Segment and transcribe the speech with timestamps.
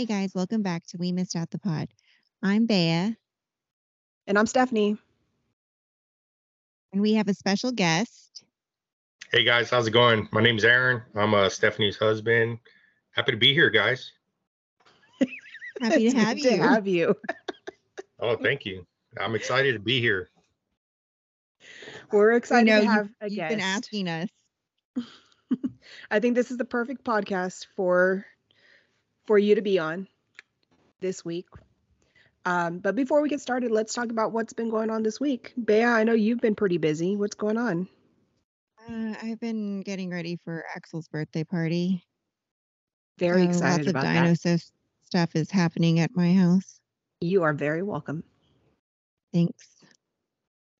[0.00, 1.90] Hey guys, welcome back to We Missed Out the Pod.
[2.42, 3.14] I'm Bea,
[4.26, 4.96] And I'm Stephanie.
[6.94, 8.42] and we have a special guest.
[9.30, 10.26] Hey guys, how's it going?
[10.32, 11.02] My name's Aaron.
[11.14, 12.60] I'm uh, Stephanie's husband.
[13.10, 14.10] Happy to be here, guys.
[15.82, 16.44] Happy It's to have you.
[16.44, 17.14] To have you.
[18.20, 18.86] Oh, thank you.
[19.20, 20.30] I'm excited to be here.
[22.10, 24.30] We're excited know to you- have a you've been asking us.
[26.10, 28.24] I think this is the perfect podcast for
[29.26, 30.08] for you to be on
[31.00, 31.46] this week.
[32.46, 35.52] Um, but before we get started, let's talk about what's been going on this week.
[35.62, 37.16] Bea, I know you've been pretty busy.
[37.16, 37.88] What's going on?
[38.88, 42.02] Uh, I've been getting ready for Axel's birthday party.
[43.18, 44.42] Very so excited lots about of that.
[44.42, 44.58] dino
[45.04, 46.80] stuff is happening at my house.
[47.20, 48.24] You are very welcome.
[49.34, 49.66] Thanks.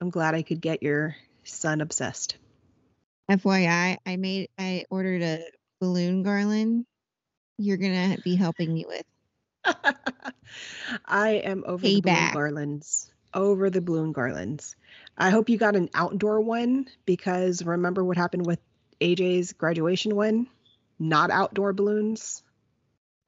[0.01, 1.15] I'm glad I could get your
[1.45, 2.39] son obsessed.
[3.31, 5.45] FYI, I made I ordered a
[5.81, 6.87] balloon garland.
[7.61, 9.05] You're gonna be helping me with.
[11.05, 13.13] I am over the balloon garlands.
[13.35, 14.77] Over the balloon garlands.
[15.19, 18.61] I hope you got an outdoor one because remember what happened with
[19.03, 20.47] AJ's graduation one?
[20.99, 22.43] Not outdoor balloons.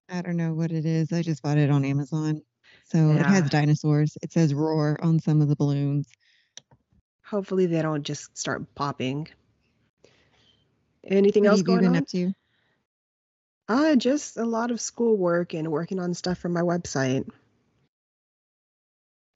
[0.09, 1.13] I don't know what it is.
[1.13, 2.41] I just bought it on Amazon.
[2.85, 4.17] So it has dinosaurs.
[4.23, 6.09] It says roar on some of the balloons.
[7.27, 9.29] Hopefully they don't just start popping.
[11.05, 11.97] Anything What else going on?
[11.97, 12.33] up to?
[13.69, 17.29] Uh, just a lot of schoolwork and working on stuff for my website.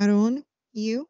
[0.00, 1.08] Aaron, you?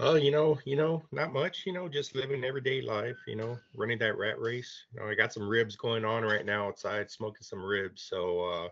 [0.00, 1.64] Oh, you know, you know, not much.
[1.66, 3.16] You know, just living everyday life.
[3.26, 4.84] You know, running that rat race.
[4.92, 8.02] You know, I got some ribs going on right now outside, smoking some ribs.
[8.02, 8.68] So, uh,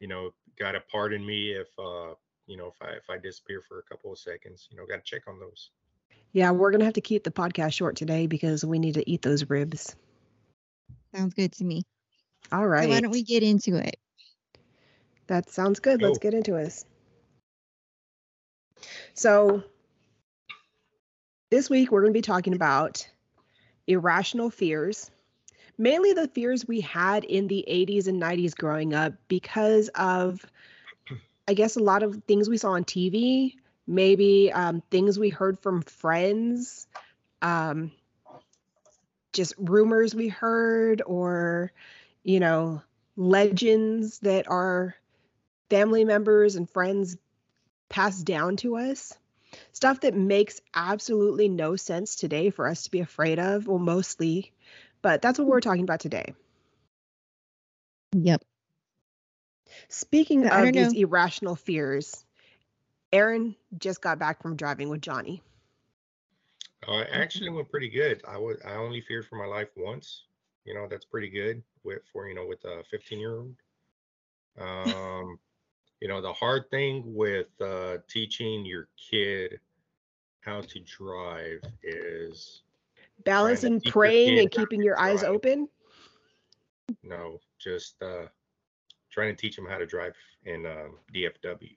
[0.00, 2.14] you know, gotta pardon me if, uh,
[2.46, 4.68] you know, if I if I disappear for a couple of seconds.
[4.70, 5.70] You know, gotta check on those.
[6.32, 9.20] Yeah, we're gonna have to keep the podcast short today because we need to eat
[9.20, 9.94] those ribs.
[11.14, 11.82] Sounds good to me.
[12.52, 13.96] All So why don't we get into it?
[15.26, 16.02] That sounds good.
[16.02, 16.84] Let's get into this.
[19.14, 19.62] So,
[21.50, 23.08] this week we're going to be talking about
[23.86, 25.10] irrational fears,
[25.78, 30.44] mainly the fears we had in the 80s and 90s growing up because of,
[31.48, 33.54] I guess, a lot of things we saw on TV,
[33.86, 36.86] maybe um, things we heard from friends,
[37.40, 37.92] um,
[39.32, 41.72] just rumors we heard, or,
[42.24, 42.82] you know,
[43.16, 44.96] legends that our
[45.70, 47.16] family members and friends
[47.88, 49.12] pass down to us.
[49.72, 54.52] Stuff that makes absolutely no sense today for us to be afraid of, well, mostly,
[55.00, 56.34] but that's what we're talking about today.
[58.16, 58.42] Yep.
[59.88, 61.00] Speaking I of these know.
[61.00, 62.24] irrational fears,
[63.12, 65.42] Aaron just got back from driving with Johnny.
[66.86, 68.22] Uh, it actually went pretty good.
[68.26, 70.24] I was I only feared for my life once.
[70.64, 73.54] You know, that's pretty good with for you know with a 15 year old.
[74.58, 75.38] Um,
[76.00, 79.60] you know, the hard thing with uh, teaching your kid
[80.40, 82.62] how to drive is
[83.24, 85.32] Balancing praying and keeping your eyes drive.
[85.32, 85.68] open.
[87.02, 88.26] No, just uh,
[89.10, 90.14] trying to teach them how to drive
[90.44, 91.76] in um, DFW.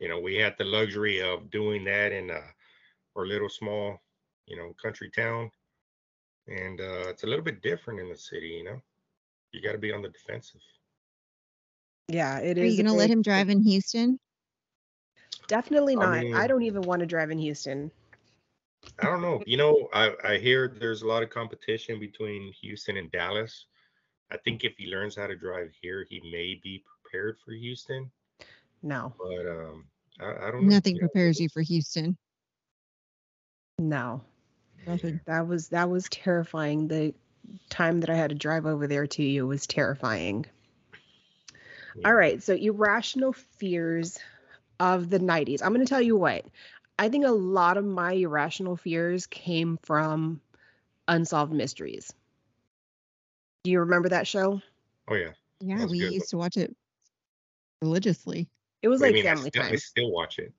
[0.00, 2.40] You know, we had the luxury of doing that in uh,
[3.16, 4.02] our little small,
[4.46, 5.50] you know, country town,
[6.48, 8.48] and uh, it's a little bit different in the city.
[8.48, 8.82] You know,
[9.52, 10.60] you got to be on the defensive.
[12.08, 12.76] Yeah, it Are is.
[12.76, 14.18] you a gonna let him drive in Houston?
[15.48, 16.08] Definitely not.
[16.18, 17.90] I mean- don't even want to drive in Houston.
[18.98, 19.42] I don't know.
[19.46, 23.66] You know, I, I hear there's a lot of competition between Houston and Dallas.
[24.30, 28.10] I think if he learns how to drive here, he may be prepared for Houston.
[28.82, 29.86] No, But um,
[30.20, 30.68] I, I don't.
[30.68, 32.18] Nothing know, prepares you for Houston.
[33.78, 34.22] no.
[34.86, 35.20] Nothing.
[35.26, 36.88] That was that was terrifying.
[36.88, 37.14] The
[37.70, 40.46] time that I had to drive over there to you was terrifying.
[41.94, 42.08] yeah.
[42.08, 44.18] All right, so irrational fears
[44.80, 45.62] of the 90s.
[45.62, 46.44] I'm going to tell you what.
[46.98, 50.40] I think a lot of my irrational fears came from
[51.08, 52.12] Unsolved Mysteries.
[53.64, 54.60] Do you remember that show?
[55.08, 55.30] Oh yeah.
[55.60, 56.12] Yeah, we good.
[56.12, 56.74] used to watch it
[57.82, 58.48] religiously.
[58.82, 59.30] It was What like you mean?
[59.30, 59.72] I family time.
[59.72, 60.52] I still watch it.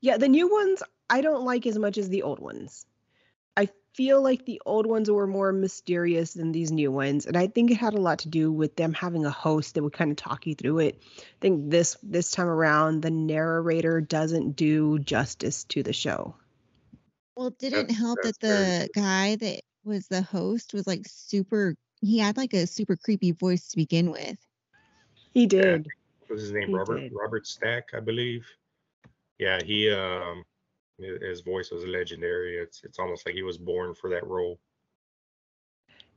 [0.00, 2.86] Yeah, the new ones I don't like as much as the old ones.
[3.96, 7.46] I feel like the old ones were more mysterious than these new ones, and I
[7.46, 10.10] think it had a lot to do with them having a host that would kind
[10.10, 11.02] of talk you through it.
[11.18, 16.34] I think this this time around the narrator doesn't do justice to the show.
[17.36, 20.86] Well, it didn't That's- help that that's very the guy that was the host was
[20.86, 21.74] like super.
[22.02, 24.36] He had like a super creepy voice to begin with.
[25.32, 25.88] He did.
[26.26, 26.68] What was his name?
[26.68, 27.12] He Robert did.
[27.14, 28.46] Robert Stack, I believe.
[29.38, 30.44] Yeah, he um hi-
[30.98, 32.56] his voice was legendary.
[32.56, 34.58] It's it's almost like he was born for that role.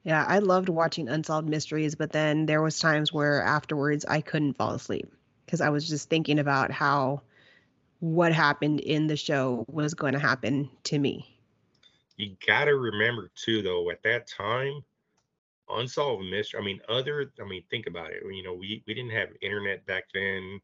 [0.04, 4.54] Yeah, I loved watching Unsolved Mysteries, but then there was times where afterwards I couldn't
[4.54, 5.12] fall asleep
[5.46, 7.22] because I was just thinking about how
[8.00, 11.36] what happened in the show was going to happen to me.
[12.16, 14.84] You got to remember too, though, at that time,
[15.70, 16.62] unsolved mystery.
[16.62, 17.32] I mean, other.
[17.42, 18.24] I mean, think about it.
[18.24, 20.62] You know, we we didn't have internet back then.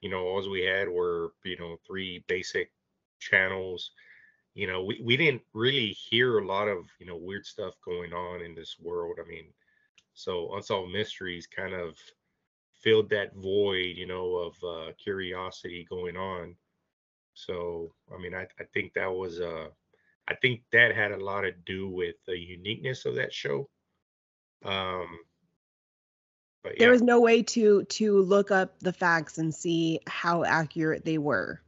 [0.00, 2.70] You know, all we had were you know three basic
[3.18, 3.90] channels.
[4.54, 8.12] You know, we we didn't really hear a lot of you know weird stuff going
[8.12, 9.18] on in this world.
[9.24, 9.46] I mean,
[10.14, 11.96] so unsolved mysteries kind of
[12.80, 16.56] filled that void, you know, of uh, curiosity going on.
[17.34, 19.68] So, I mean, I, I think that was uh,
[20.28, 23.68] I think that had a lot to do with the uniqueness of that show.
[24.64, 25.06] Um,
[26.62, 26.80] but yeah.
[26.80, 31.18] there was no way to to look up the facts and see how accurate they
[31.18, 31.60] were.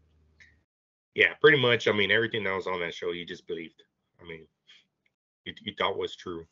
[1.14, 1.88] Yeah, pretty much.
[1.88, 3.82] I mean, everything that was on that show, you just believed.
[4.20, 4.46] I mean,
[5.44, 6.46] you, you thought was true.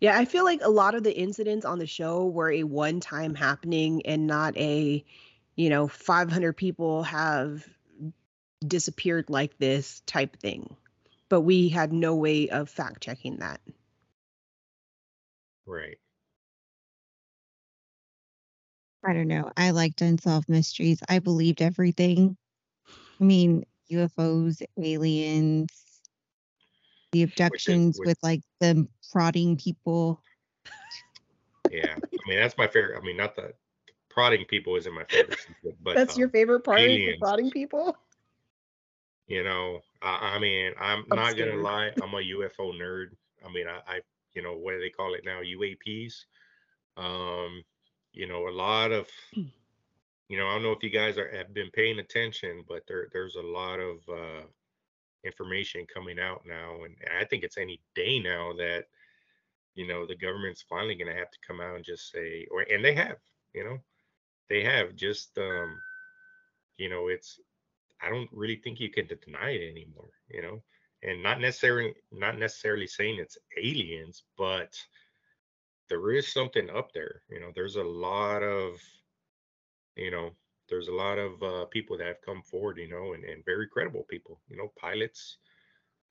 [0.00, 3.34] Yeah, I feel like a lot of the incidents on the show were a one-time
[3.34, 5.04] happening and not a,
[5.54, 7.66] you know, 500 people have
[8.66, 10.76] disappeared like this type thing
[11.30, 13.60] but we had no way of fact checking that.
[15.64, 15.96] Right.
[19.02, 19.50] I don't know.
[19.56, 21.00] I liked Unsolved Mysteries.
[21.08, 22.36] I believed everything.
[23.18, 25.68] I mean, UFOs, aliens,
[27.12, 30.22] the abductions with like the prodding people.
[31.70, 31.94] Yeah.
[31.96, 32.98] I mean, that's my favorite.
[32.98, 33.52] I mean, not the
[34.08, 35.38] prodding people isn't my favorite,
[35.82, 37.14] but that's um, your favorite part aliens.
[37.14, 37.96] of prodding people?
[39.26, 41.50] You know, I, I mean, I'm, I'm not scared.
[41.50, 43.10] gonna lie, I'm a UFO nerd.
[43.46, 44.00] I mean, I, I,
[44.34, 45.40] you know, what do they call it now?
[45.40, 46.24] UAPs.
[46.96, 47.62] Um,
[48.12, 49.42] you know, a lot of, hmm.
[50.30, 53.08] you know, I don't know if you guys are have been paying attention, but there
[53.12, 54.46] there's a lot of uh,
[55.24, 58.84] information coming out now, and I think it's any day now that,
[59.74, 62.84] you know, the government's finally gonna have to come out and just say, or and
[62.84, 63.18] they have,
[63.54, 63.78] you know,
[64.48, 65.82] they have just, um,
[66.78, 67.40] you know, it's
[68.02, 70.62] I don't really think you can deny it anymore, you know.
[71.02, 74.78] And not necessarily not necessarily saying it's aliens, but
[75.88, 77.22] there is something up there.
[77.30, 78.80] You know, there's a lot of,
[80.00, 80.30] you know,
[80.68, 83.66] there's a lot of uh, people that have come forward, you know, and, and very
[83.66, 85.38] credible people, you know, pilots,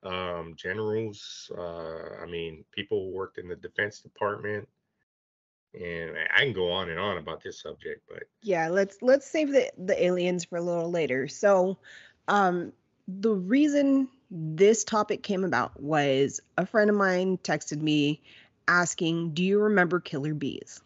[0.02, 1.50] um, generals.
[1.56, 4.68] Uh, I mean, people who worked in the Defense Department,
[5.74, 9.50] and I can go on and on about this subject, but yeah, let's let's save
[9.52, 11.28] the the aliens for a little later.
[11.28, 11.78] So,
[12.28, 12.72] um,
[13.06, 18.20] the reason this topic came about was a friend of mine texted me
[18.66, 20.80] asking, "Do you remember killer bees?"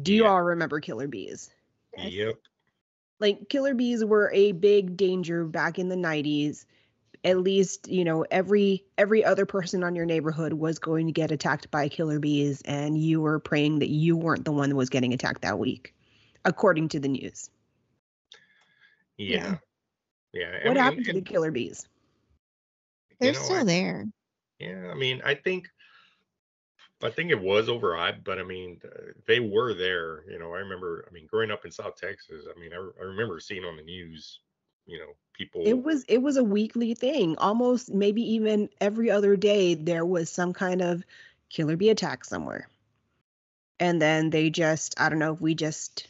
[0.00, 0.30] Do you yeah.
[0.30, 1.50] all remember killer bees?
[1.96, 2.36] Yep.
[3.18, 6.66] Like killer bees were a big danger back in the 90s
[7.26, 11.30] at least you know every every other person on your neighborhood was going to get
[11.32, 14.88] attacked by killer bees and you were praying that you weren't the one that was
[14.88, 15.92] getting attacked that week
[16.44, 17.50] according to the news
[19.18, 19.56] yeah
[20.32, 20.68] yeah, yeah.
[20.68, 21.88] what happened to the killer bees
[23.20, 24.06] they're know, still I, there
[24.60, 25.68] yeah i mean i think
[27.06, 30.28] I think it was overhyped, but I mean, uh, they were there.
[30.30, 31.06] You know, I remember.
[31.08, 33.82] I mean, growing up in South Texas, I mean, I, I remember seeing on the
[33.82, 34.40] news
[34.86, 39.36] you know people it was it was a weekly thing almost maybe even every other
[39.36, 41.04] day there was some kind of
[41.50, 42.68] killer bee attack somewhere
[43.80, 46.08] and then they just i don't know if we just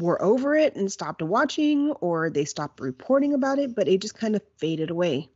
[0.00, 4.18] were over it and stopped watching or they stopped reporting about it but it just
[4.18, 5.28] kind of faded away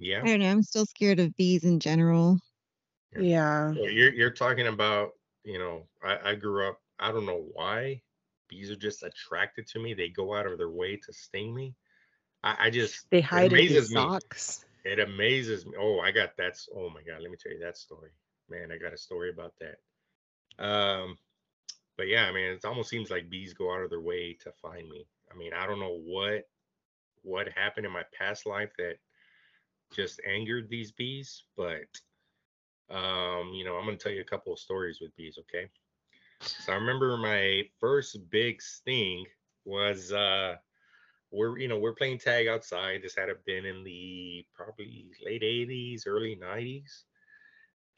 [0.00, 2.38] yeah i don't know i'm still scared of bees in general
[3.16, 3.88] yeah, yeah.
[3.88, 5.10] you're, you're talking about
[5.44, 8.00] you know I, I grew up i don't know why
[8.50, 9.94] bees are just attracted to me.
[9.94, 11.74] They go out of their way to sting me.
[12.42, 14.64] I, I just they hide in the socks.
[14.84, 14.92] Me.
[14.92, 15.72] It amazes me.
[15.78, 18.10] Oh, I got that's oh my god, let me tell you that story.
[18.50, 20.64] Man, I got a story about that.
[20.64, 21.16] Um
[21.96, 24.52] but yeah, I mean it almost seems like bees go out of their way to
[24.60, 25.06] find me.
[25.32, 26.48] I mean, I don't know what
[27.22, 28.94] what happened in my past life that
[29.92, 31.86] just angered these bees, but
[32.90, 35.70] um, you know, I'm gonna tell you a couple of stories with bees, okay?
[36.40, 39.26] So I remember my first big sting
[39.64, 40.56] was uh
[41.30, 43.02] we're you know we're playing tag outside.
[43.02, 47.04] This had been in the probably late 80s, early 90s.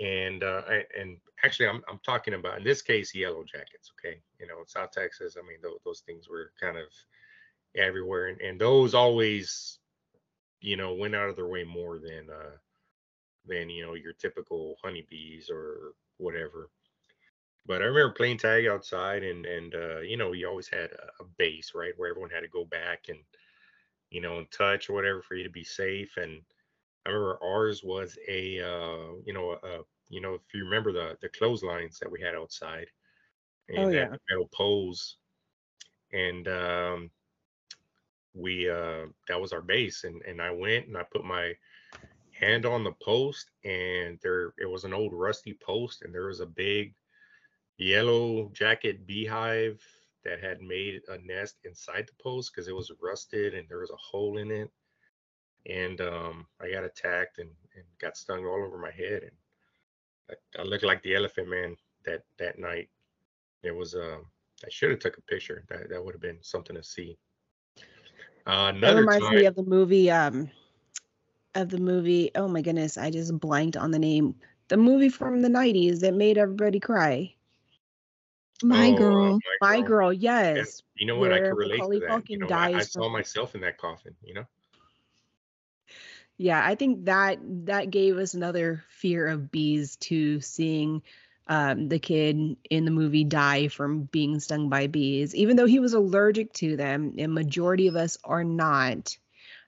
[0.01, 0.63] And uh
[0.99, 4.21] and actually I'm I'm talking about in this case yellow jackets, okay?
[4.41, 6.89] You know, South Texas, I mean those, those things were kind of
[7.77, 9.79] everywhere and, and those always
[10.63, 12.57] you know went out of their way more than uh
[13.47, 16.71] than you know your typical honeybees or whatever
[17.67, 21.23] but I remember playing tag outside, and and uh, you know you always had a,
[21.23, 23.21] a, base right where everyone had to go back and
[24.11, 26.17] you know and touch or whatever for you to be safe.
[26.17, 26.43] And
[27.07, 31.17] I remember ours was a uh, you know a you know if you remember the
[31.23, 32.89] the clotheslines that we had outside
[33.69, 34.17] and Oh, that yeah.
[34.31, 35.19] metal poles
[36.13, 37.11] and um
[38.35, 41.53] we uh that was our base and and I went and I put my
[42.33, 46.41] hand on the post and there it was an old rusty post and there was
[46.41, 46.95] a big
[47.79, 49.81] yellow jacket beehive
[50.25, 53.91] that had made a nest inside the post because it was rusted and there was
[53.91, 54.71] a hole in it.
[55.69, 59.33] And um I got attacked and, and got stung all over my head and
[60.31, 62.89] I, I looked like the elephant man that that night.
[63.63, 64.27] It was um
[64.65, 65.65] I should have took a picture.
[65.69, 67.19] That that would have been something to see
[68.47, 70.11] uh, That reminds time me of the movie.
[70.11, 70.51] Um,
[71.55, 72.31] of the movie.
[72.35, 74.37] Oh my goodness, I just blanked on the name.
[74.69, 77.35] The movie from the '90s that made everybody cry.
[78.63, 79.39] My Oh, uh, girl.
[79.61, 80.83] My girl, yes.
[80.97, 81.33] You know what?
[81.33, 82.23] I can relate Macaulay to that.
[82.31, 84.15] You know, I, I saw from- myself in that coffin.
[84.23, 84.45] You know.
[86.39, 91.03] Yeah, I think that that gave us another fear of bees to seeing
[91.53, 95.81] um, the kid in the movie die from being stung by bees, even though he
[95.81, 99.19] was allergic to them, and majority of us are not.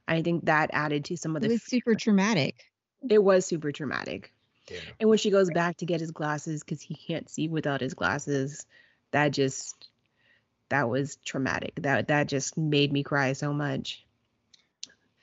[0.08, 1.46] I think that added to some of the.
[1.46, 1.54] It the.
[1.56, 2.54] was super traumatic.
[3.08, 4.32] It was super traumatic.
[4.70, 4.78] Yeah.
[4.98, 7.92] And when she goes back to get his glasses because he can't see without his
[7.92, 8.64] glasses,
[9.10, 9.88] that just
[10.70, 11.72] that was traumatic.
[11.82, 14.06] That that just made me cry so much.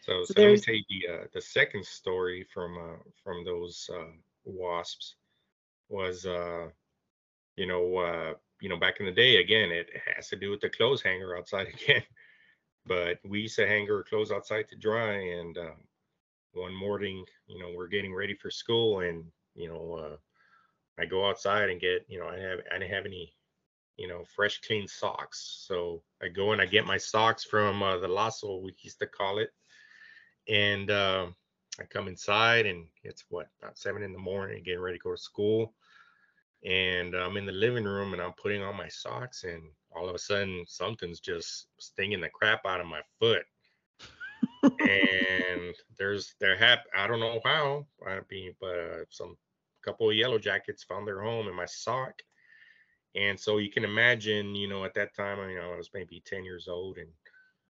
[0.06, 2.98] So, So so let me there's- tell you the uh, the second story from uh,
[3.24, 4.12] from those uh,
[4.46, 5.16] wasps
[5.92, 6.68] was uh,
[7.56, 10.62] you know uh, you know back in the day again it has to do with
[10.62, 12.04] the clothes hanger outside again,
[12.86, 15.78] but we used to hang our clothes outside to dry and um,
[16.54, 19.24] one morning you know we're getting ready for school and
[19.56, 20.16] you know uh,
[21.02, 23.34] I go outside and get you know I have I didn't have any
[23.98, 25.66] you know fresh clean socks.
[25.68, 29.08] So I go and I get my socks from uh, the lasso we used to
[29.08, 29.52] call it.
[30.50, 31.36] And um,
[31.80, 35.12] I come inside and it's what about seven in the morning, getting ready to go
[35.12, 35.74] to school,
[36.64, 39.64] and I'm in the living room and I'm putting on my socks, and
[39.96, 43.44] all of a sudden something's just stinging the crap out of my foot,
[44.64, 49.38] and there's there hap I don't know how I mean, but uh, some
[49.84, 52.14] couple of yellow jackets found their home in my sock.
[53.16, 56.24] And so you can imagine, you know, at that time, you know, I was maybe
[56.26, 57.10] 10 years old and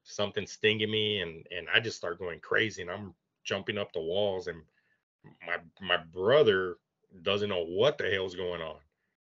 [0.04, 3.14] something stinging me and and I just start going crazy and I'm
[3.44, 4.62] jumping up the walls and
[5.46, 6.76] my my brother
[7.22, 8.78] doesn't know what the hell's going on.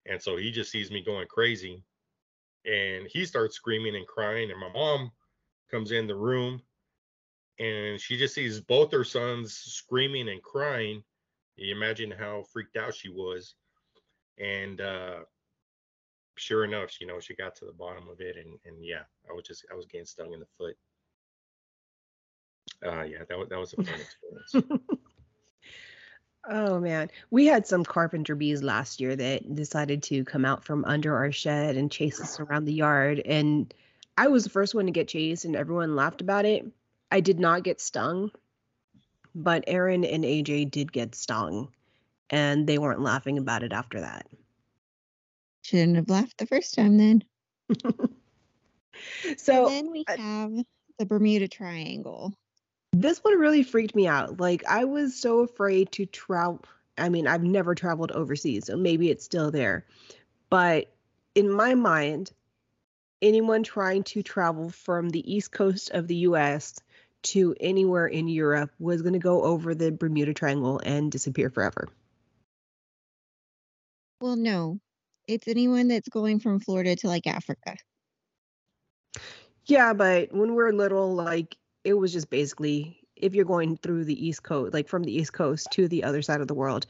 [0.06, 1.84] And so he just sees me going crazy
[2.66, 5.12] and he starts screaming and crying and my mom
[5.72, 6.62] comes in the room
[7.60, 11.04] and she just sees both her sons screaming and crying.
[11.56, 13.56] You imagine how freaked out she was.
[14.38, 15.20] And uh
[16.38, 19.34] sure enough, you know, she got to the bottom of it, and and yeah, I
[19.34, 20.76] was just I was getting stung in the foot.
[22.86, 24.84] Uh, yeah, that was that was a fun experience.
[26.50, 30.84] Oh man, we had some carpenter bees last year that decided to come out from
[30.86, 33.22] under our shed and chase us around the yard.
[33.24, 33.74] And
[34.18, 36.66] I was the first one to get chased, and everyone laughed about it.
[37.12, 38.32] I did not get stung,
[39.34, 41.72] but Aaron and AJ did get stung,
[42.30, 44.28] and they weren't laughing about it after that.
[45.62, 47.24] Shouldn't have laughed the first time then.
[49.38, 50.52] So then we I- have
[51.00, 52.34] the Bermuda Triangle.
[52.94, 54.40] This one really freaked me out.
[54.40, 56.64] Like I was so afraid to travel.
[56.98, 59.86] I mean, I've never traveled overseas, so maybe it's still there.
[60.50, 60.94] But
[61.34, 62.32] in my mind,
[63.22, 66.80] anyone trying to travel from the east coast of the US
[67.24, 71.88] to anywhere in Europe was going to go over the Bermuda Triangle and disappear forever.
[74.22, 74.80] Well, no,
[75.28, 77.76] it's anyone that's going from Florida to like Africa.
[79.66, 84.06] Yeah, but when we we're little, like it was just basically if you're going through
[84.06, 86.86] the east coast, like from the east coast to the other side of the world,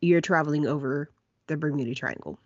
[0.00, 1.10] you're traveling over
[1.46, 2.38] the Bermuda Triangle.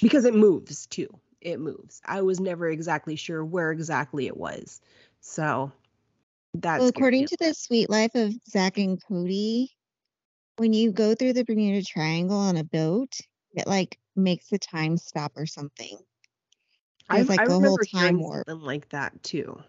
[0.00, 1.08] Because it moves too.
[1.40, 2.00] It moves.
[2.04, 4.80] I was never exactly sure where exactly it was.
[5.20, 5.72] So
[6.54, 9.70] that's well, according to the Suite Life of Zack and Cody,
[10.56, 13.16] when you go through the Bermuda Triangle on a boat,
[13.54, 15.98] it like makes the time stop or something.
[17.08, 18.46] I, There's, like, I the whole time warp.
[18.48, 19.62] something like that too.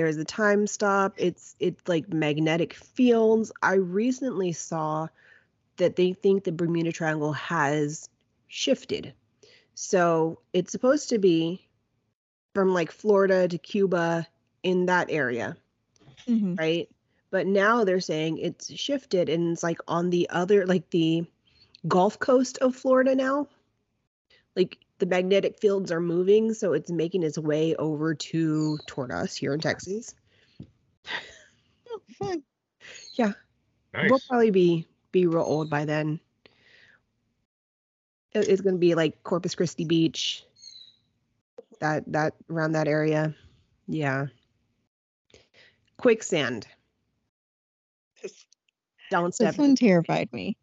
[0.00, 1.12] There's a time stop.
[1.18, 3.52] It's it's like magnetic fields.
[3.62, 5.08] I recently saw
[5.76, 8.08] that they think the Bermuda Triangle has
[8.48, 9.12] shifted.
[9.74, 11.68] So it's supposed to be
[12.54, 14.26] from like Florida to Cuba
[14.62, 15.58] in that area,
[16.26, 16.58] Mhm.
[16.58, 16.88] right?
[17.30, 21.26] But now they're saying it's shifted and it's like on the other like the
[21.86, 23.48] Gulf Coast of Florida now.
[24.56, 29.34] Like the magnetic fields are moving, so it's making its way over to toward us
[29.34, 30.14] here in Texas.
[31.90, 32.42] Oh, fun.
[33.14, 33.32] Yeah.
[33.92, 34.10] Nice.
[34.10, 36.20] We'll probably be be real old by then.
[38.32, 40.44] It- It's gonna be like Corpus Christi Beach.
[41.80, 43.34] That that around that area.
[43.88, 44.26] Yeah.
[45.96, 46.68] Quicksand.
[49.10, 50.56] Don't step This one terrified me.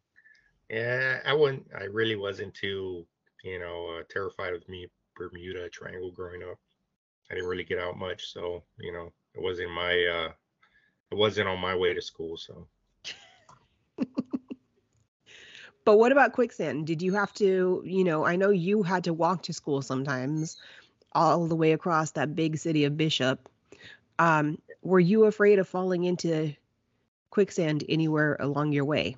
[0.70, 1.68] Yeah, I wouldn't.
[1.78, 3.06] I really wasn't too, you
[3.56, 6.58] know, uh, terrified of me Bermuda Triangle growing up.
[7.30, 9.94] I didn't really get out much, so you know, it wasn't my.
[10.06, 10.32] uh
[11.12, 12.68] It wasn't on my way to school, so
[15.86, 16.86] But what about quicksand?
[16.86, 20.58] Did you have to, you know, I know you had to walk to school sometimes
[21.14, 23.50] all the way across that big city of Bishop.
[24.20, 26.54] Um, were you afraid of falling into
[27.30, 29.16] quicksand anywhere along your way?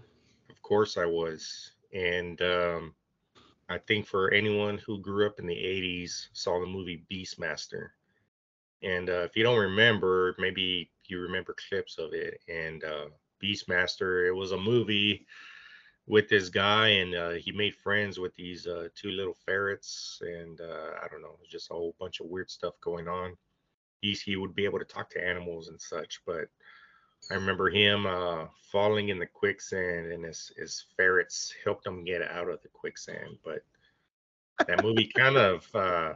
[0.50, 1.72] of course I was.
[1.94, 2.96] And um
[3.70, 7.90] I think for anyone who grew up in the '80s, saw the movie Beastmaster.
[8.82, 12.42] And uh, if you don't remember, maybe you remember clips of it.
[12.48, 13.08] And uh,
[13.44, 15.28] Beastmaster, it was a movie
[16.08, 20.60] with this guy, and uh, he made friends with these uh, two little ferrets, and
[20.60, 23.38] uh, I don't know, just a whole bunch of weird stuff going on.
[24.02, 26.48] He he would be able to talk to animals and such, but
[27.32, 32.22] I remember him uh, falling in the quicksand, and his his ferrets helped him get
[32.24, 33.38] out of the quicksand.
[33.44, 33.62] But
[34.68, 36.14] that movie kind of uh,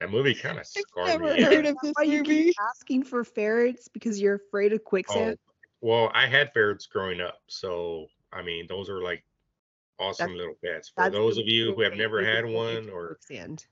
[0.00, 1.42] that movie kind of scarred never me.
[1.42, 1.70] heard yeah.
[1.70, 2.52] of this Why you movie.
[2.70, 5.38] asking for ferrets because you're afraid of quicksand?
[5.38, 9.22] Oh, well, I had ferrets growing up, so I mean, those are like
[10.00, 10.90] awesome That's- little pets.
[10.94, 13.64] For those of you who have never had one, or quicksand.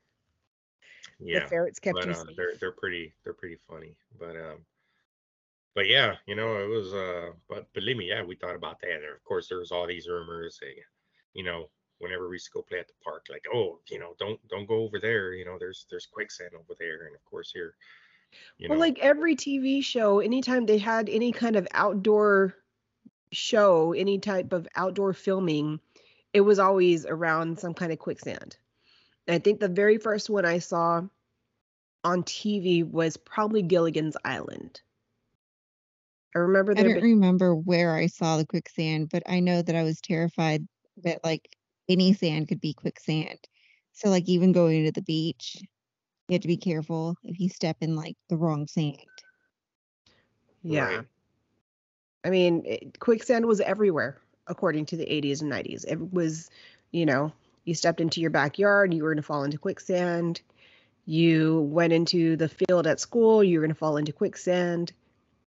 [1.18, 2.36] yeah, The ferrets kept but you uh, safe.
[2.36, 3.96] they're they're pretty they're pretty funny.
[4.18, 4.58] But um,
[5.74, 8.92] but yeah, you know, it was uh, but believe me, yeah, we thought about that.
[8.92, 10.80] And of course, there was all these rumors, eh,
[11.32, 14.14] you know, whenever we used to go play at the park, like, oh, you know,
[14.18, 15.34] don't don't go over there.
[15.34, 17.74] You know, there's there's quicksand over there, and of course here,
[18.58, 22.54] you well, know, like every TV show, anytime they had any kind of outdoor
[23.32, 25.80] show, any type of outdoor filming,
[26.32, 28.56] it was always around some kind of quicksand.
[29.26, 31.02] And I think the very first one I saw
[32.04, 34.82] on TV was probably Gilligan's Island.
[36.34, 39.76] I remember I don't being remember where I saw the quicksand, but I know that
[39.76, 40.66] I was terrified
[41.04, 41.48] that like
[41.88, 43.38] any sand could be quicksand.
[43.92, 45.56] So like even going to the beach,
[46.28, 48.96] you have to be careful if you step in like the wrong sand.
[50.62, 50.96] Yeah.
[50.96, 51.06] Right.
[52.24, 55.84] I mean, it, quicksand was everywhere, according to the 80s and 90s.
[55.86, 56.50] It was,
[56.90, 57.32] you know,
[57.64, 60.40] you stepped into your backyard, you were going to fall into quicksand.
[61.06, 64.92] You went into the field at school, you were going to fall into quicksand.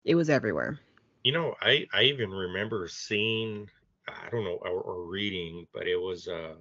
[0.05, 0.79] It was everywhere.
[1.23, 3.69] You know, I I even remember seeing,
[4.07, 6.55] I don't know, or, or reading, but it was uh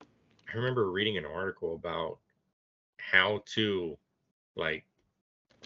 [0.00, 2.18] I remember reading an article about
[2.98, 3.96] how to
[4.56, 4.84] like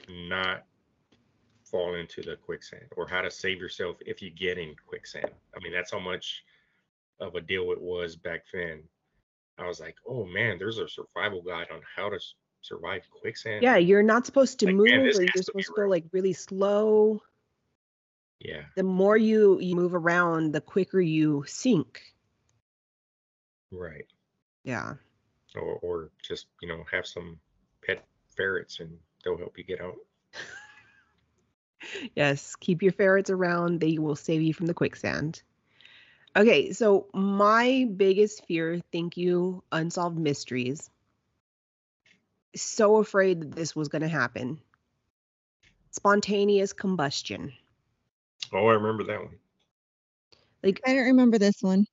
[0.09, 0.64] not
[1.64, 5.30] fall into the quicksand or how to save yourself if you get in quicksand.
[5.57, 6.44] I mean, that's how much
[7.20, 8.83] of a deal it was back then.
[9.59, 12.18] I was like, oh man, there's a survival guide on how to
[12.64, 13.62] survive quicksand.
[13.62, 16.05] Yeah, you're not supposed to Like, move, man, or you're to supposed to go like
[16.12, 17.22] really slow.
[18.40, 18.62] Yeah.
[18.77, 22.03] The more you, you move around, the quicker you sink.
[23.70, 24.07] Right.
[24.64, 24.94] Yeah.
[25.55, 27.38] Or or just, you know, have some
[27.87, 28.05] pet
[28.37, 29.96] ferrets and they'll help you get out.
[32.16, 33.79] Yes, keep your ferrets around.
[33.79, 35.42] They will save you from the quicksand.
[36.35, 40.88] Okay, so my biggest fear, thank you, unsolved mysteries.
[42.55, 44.61] So afraid that this was going to happen.
[45.90, 47.53] Spontaneous combustion.
[48.53, 49.37] Oh, I remember that one.
[50.62, 51.87] Like I don't remember this one.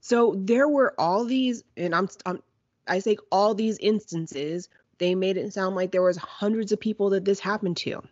[0.00, 2.42] So there were all these, and I'm, I'm
[2.86, 4.68] I say all these instances.
[4.98, 8.02] They made it sound like there was hundreds of people that this happened to.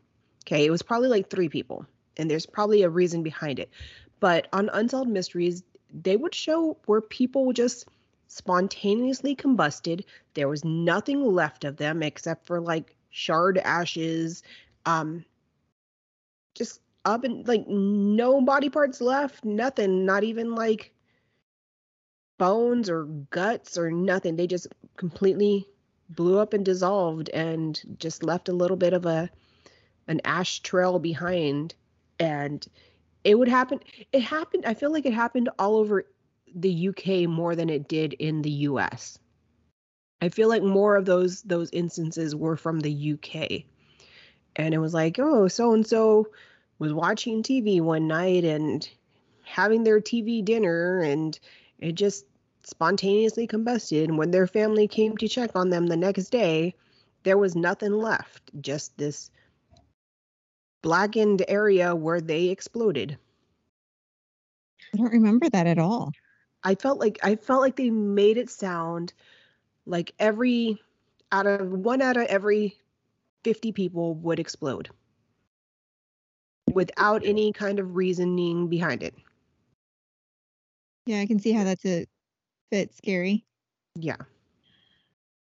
[0.44, 1.86] Okay, it was probably like three people,
[2.16, 3.70] and there's probably a reason behind it.
[4.20, 5.62] But on Unsolved Mysteries,
[5.92, 7.88] they would show where people just
[8.26, 10.04] spontaneously combusted.
[10.34, 14.42] There was nothing left of them except for like shard ashes,
[14.84, 15.24] um,
[16.54, 20.92] just up and like no body parts left, nothing, not even like
[22.38, 24.36] bones or guts or nothing.
[24.36, 25.66] They just completely
[26.10, 29.30] blew up and dissolved and just left a little bit of a
[30.08, 31.74] an ash trail behind
[32.20, 32.66] and
[33.24, 33.80] it would happen
[34.12, 36.04] it happened I feel like it happened all over
[36.56, 39.18] the UK more than it did in the US.
[40.20, 43.64] I feel like more of those those instances were from the UK.
[44.56, 46.28] And it was like, "Oh, so and so
[46.78, 48.88] was watching TV one night and
[49.42, 51.38] having their TV dinner and
[51.78, 52.26] it just
[52.64, 54.04] spontaneously combusted.
[54.04, 56.74] And when their family came to check on them the next day,
[57.22, 59.30] there was nothing left, just this
[60.82, 63.18] blackened area where they exploded.
[64.94, 66.12] I don't remember that at all.
[66.66, 69.12] I felt like I felt like they made it sound
[69.86, 70.82] like every
[71.30, 72.76] out of one out of every
[73.44, 74.90] 50 people would explode
[76.72, 79.14] without any kind of reasoning behind it.
[81.06, 82.04] Yeah, I can see how that's a
[82.72, 83.44] bit scary.
[83.94, 84.16] Yeah.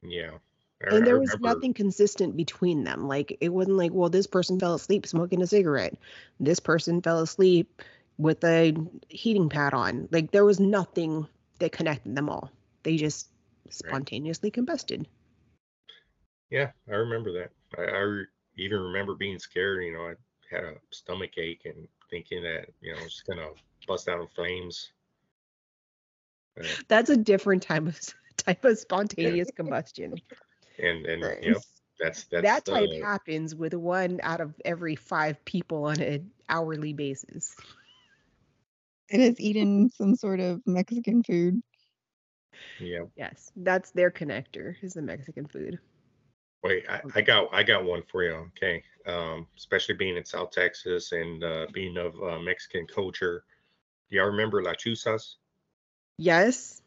[0.02, 0.32] Yeah.
[0.84, 1.54] I, and there was remember...
[1.54, 3.06] nothing consistent between them.
[3.06, 5.94] Like it wasn't like, well, this person fell asleep smoking a cigarette.
[6.40, 7.80] This person fell asleep
[8.18, 8.74] with a
[9.08, 10.08] heating pad on.
[10.10, 11.26] Like there was nothing
[11.58, 12.50] that connected them all.
[12.82, 13.28] They just
[13.70, 14.66] spontaneously right.
[14.66, 15.06] combusted.
[16.50, 17.50] Yeah, I remember that.
[17.78, 18.26] I, I re-
[18.58, 19.84] even remember being scared.
[19.84, 20.14] You know, I
[20.54, 23.48] had a stomach ache and thinking that you know I was just gonna
[23.86, 24.90] bust out in flames.
[26.88, 27.98] That's a different type of
[28.36, 29.56] type of spontaneous yeah.
[29.56, 30.14] combustion.
[30.78, 31.42] And and right.
[31.42, 31.60] you know,
[32.00, 36.30] that's that's that type uh, happens with one out of every five people on an
[36.48, 37.54] hourly basis.
[39.12, 41.60] It has eaten some sort of Mexican food.
[42.80, 43.04] Yeah.
[43.14, 45.78] Yes, that's their connector is the Mexican food.
[46.64, 48.50] Wait, I, I, got I got one for you.
[48.56, 53.44] Okay, um, especially being in South Texas and uh, being of uh, Mexican culture.
[54.10, 55.34] Do y'all remember La Chusas?
[56.16, 56.80] Yes.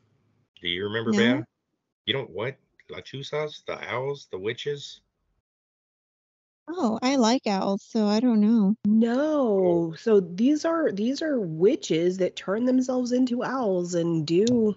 [0.61, 1.17] Do you remember, no.
[1.17, 1.45] Ben?
[2.05, 2.55] You don't what?
[3.03, 5.01] Chusas, the owls, the witches.
[6.67, 8.75] Oh, I like owls, so I don't know.
[8.85, 9.93] No.
[9.97, 14.75] So these are these are witches that turn themselves into owls and do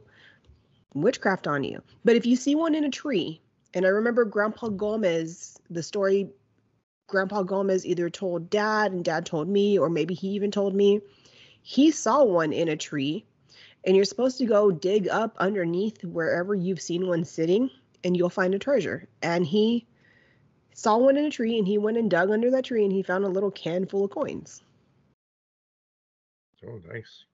[0.94, 1.82] witchcraft on you.
[2.04, 3.40] But if you see one in a tree,
[3.74, 6.30] and I remember Grandpa Gomez, the story
[7.06, 11.00] Grandpa Gomez either told dad and dad told me, or maybe he even told me,
[11.62, 13.24] he saw one in a tree.
[13.86, 17.70] And you're supposed to go dig up underneath wherever you've seen one sitting,
[18.04, 19.08] and you'll find a treasure.
[19.22, 19.86] And he
[20.78, 23.02] saw one in a tree, and he went and dug under that tree, and he
[23.02, 24.62] found a little can full of coins.
[26.64, 27.24] Oh, nice.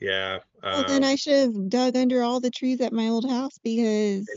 [0.00, 0.40] Yeah.
[0.62, 3.58] Well, then um I should have dug under all the trees at my old house
[3.62, 4.28] because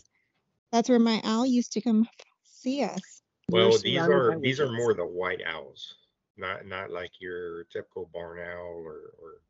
[0.71, 2.07] that's where my owl used to come
[2.43, 3.21] see us.
[3.49, 5.95] Well, these are these are more the white owls,
[6.37, 9.41] not not like your typical barn owl or, or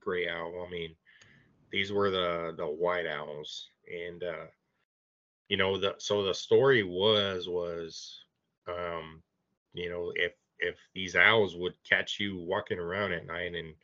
[0.00, 0.66] gray owl.
[0.66, 0.94] I mean,
[1.72, 4.46] these were the the white owls, and uh,
[5.50, 8.24] you know the so the story was was
[8.68, 9.22] um,
[9.74, 13.74] you know if if these owls would catch you walking around at night and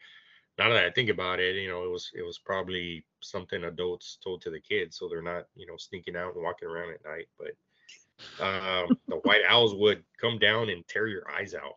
[0.59, 4.19] now that I think about it, you know, it was it was probably something adults
[4.25, 7.05] told to the kids, so they're not, you know, sneaking out and walking around at
[7.05, 7.29] night.
[7.39, 11.77] But um, the white owls would come down and tear your eyes out.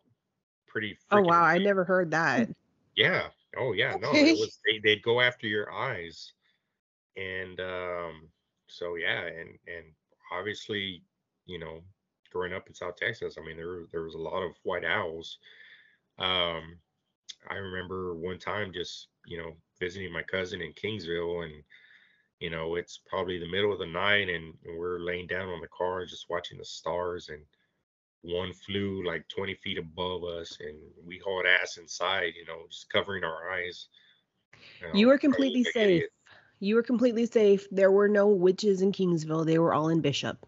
[0.66, 0.98] Pretty.
[1.10, 2.48] Oh wow, I never heard that.
[2.96, 3.30] Yeah.
[3.56, 3.94] Oh yeah.
[3.94, 4.00] Okay.
[4.00, 6.32] No, it was they, they'd go after your eyes,
[7.16, 8.30] and um,
[8.70, 9.86] so yeah, and and
[10.32, 11.02] obviously,
[11.46, 11.80] you know,
[12.32, 15.38] growing up in South Texas, I mean, there there was a lot of white owls.
[16.18, 16.78] Um,
[17.48, 21.62] I remember one time just, you know, visiting my cousin in Kingsville and
[22.40, 25.60] you know, it's probably the middle of the night and, and we're laying down on
[25.60, 27.42] the car just watching the stars and
[28.22, 32.88] one flew like 20 feet above us and we hauled ass inside, you know, just
[32.90, 33.88] covering our eyes.
[34.80, 35.76] You, know, you were completely safe.
[35.76, 36.10] Idiot.
[36.60, 37.66] You were completely safe.
[37.70, 39.46] There were no witches in Kingsville.
[39.46, 40.46] They were all in Bishop.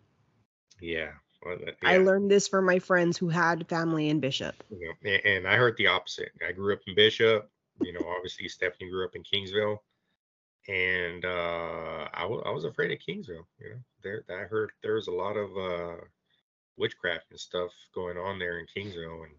[0.81, 1.12] Yeah.
[1.44, 1.72] Well, yeah.
[1.83, 4.55] I learned this from my friends who had family in Bishop.
[4.70, 5.18] Yeah.
[5.25, 6.31] And I heard the opposite.
[6.46, 7.51] I grew up in Bishop.
[7.81, 9.79] You know, obviously Stephanie grew up in Kingsville,
[10.68, 13.46] and uh, I, w- I was afraid of Kingsville.
[13.59, 15.96] You know, there I heard there was a lot of uh,
[16.77, 19.33] witchcraft and stuff going on there in Kingsville, and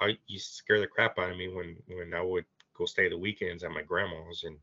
[0.00, 2.44] I used to scare the crap out of me when when I would
[2.76, 4.58] go stay the weekends at my grandma's, and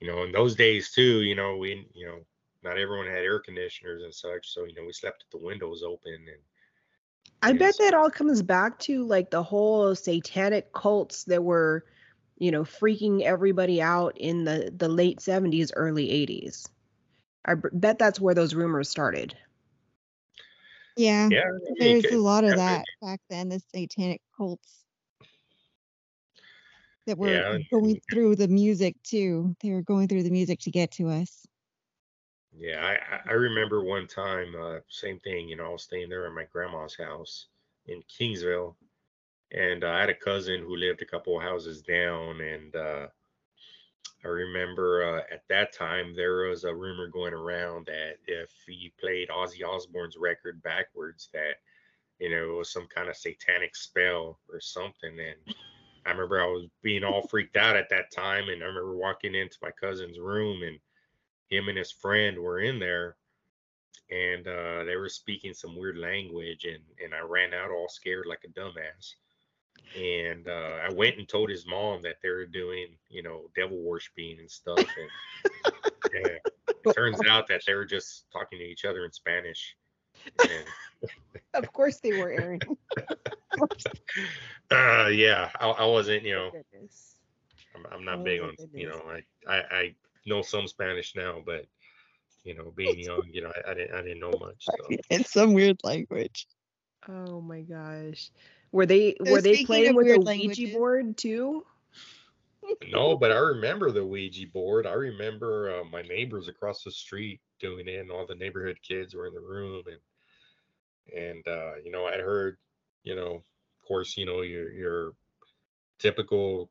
[0.00, 2.18] you know, in those days too, you know, we you know
[2.62, 5.82] not everyone had air conditioners and such, so you know we slept with the windows
[5.82, 6.42] open and.
[7.42, 11.84] I bet that all comes back to like the whole satanic cults that were,
[12.38, 16.68] you know, freaking everybody out in the the late 70s, early 80s.
[17.44, 19.36] I bet that's where those rumors started.
[20.96, 21.44] Yeah, yeah
[21.78, 23.48] there's a lot of that back then.
[23.50, 24.84] The satanic cults
[27.08, 27.58] that were yeah.
[27.72, 29.56] going through the music too.
[29.62, 31.46] They were going through the music to get to us.
[32.54, 36.26] Yeah, I, I remember one time, uh, same thing, you know, I was staying there
[36.26, 37.46] at my grandma's house
[37.86, 38.74] in Kingsville.
[39.52, 42.42] And uh, I had a cousin who lived a couple of houses down.
[42.42, 43.06] And uh,
[44.22, 48.90] I remember uh, at that time, there was a rumor going around that if you
[49.00, 51.56] played Ozzy Osbourne's record backwards, that,
[52.18, 55.16] you know, it was some kind of satanic spell or something.
[55.18, 55.54] And
[56.08, 58.48] I remember I was being all freaked out at that time.
[58.48, 60.78] And I remember walking into my cousin's room and
[61.48, 63.16] him and his friend were in there
[64.10, 68.26] and uh, they were speaking some weird language, and and I ran out all scared
[68.26, 69.14] like a dumbass.
[69.96, 73.78] And uh, I went and told his mom that they were doing, you know, devil
[73.78, 74.78] worshiping and stuff.
[74.78, 75.72] And,
[76.14, 79.76] and it turns out that they were just talking to each other in Spanish.
[80.40, 81.10] And,
[81.54, 82.60] of course they were, Aaron.
[84.70, 86.50] uh, yeah, I, I wasn't, you know,
[87.74, 89.94] I'm, I'm not Oh big my on, you know, I, I, I
[90.26, 91.66] know some Spanish now, but
[92.44, 94.64] you know, being young, you know, I, I didn't, I didn't know much.
[94.64, 94.96] So.
[95.10, 96.46] It's some weird language.
[97.08, 98.30] Oh my gosh.
[98.72, 101.64] Were they So were they playing with a weird Ouija languages- board too?
[102.90, 104.86] No, but I remember the Ouija board.
[104.86, 109.14] I remember uh, my neighbors across the street doing it, and all the neighborhood kids
[109.14, 109.96] were in the room, and
[111.14, 112.56] and uh, you know, I heard,
[113.04, 115.12] you know, of course, you know, your your
[115.98, 116.70] typical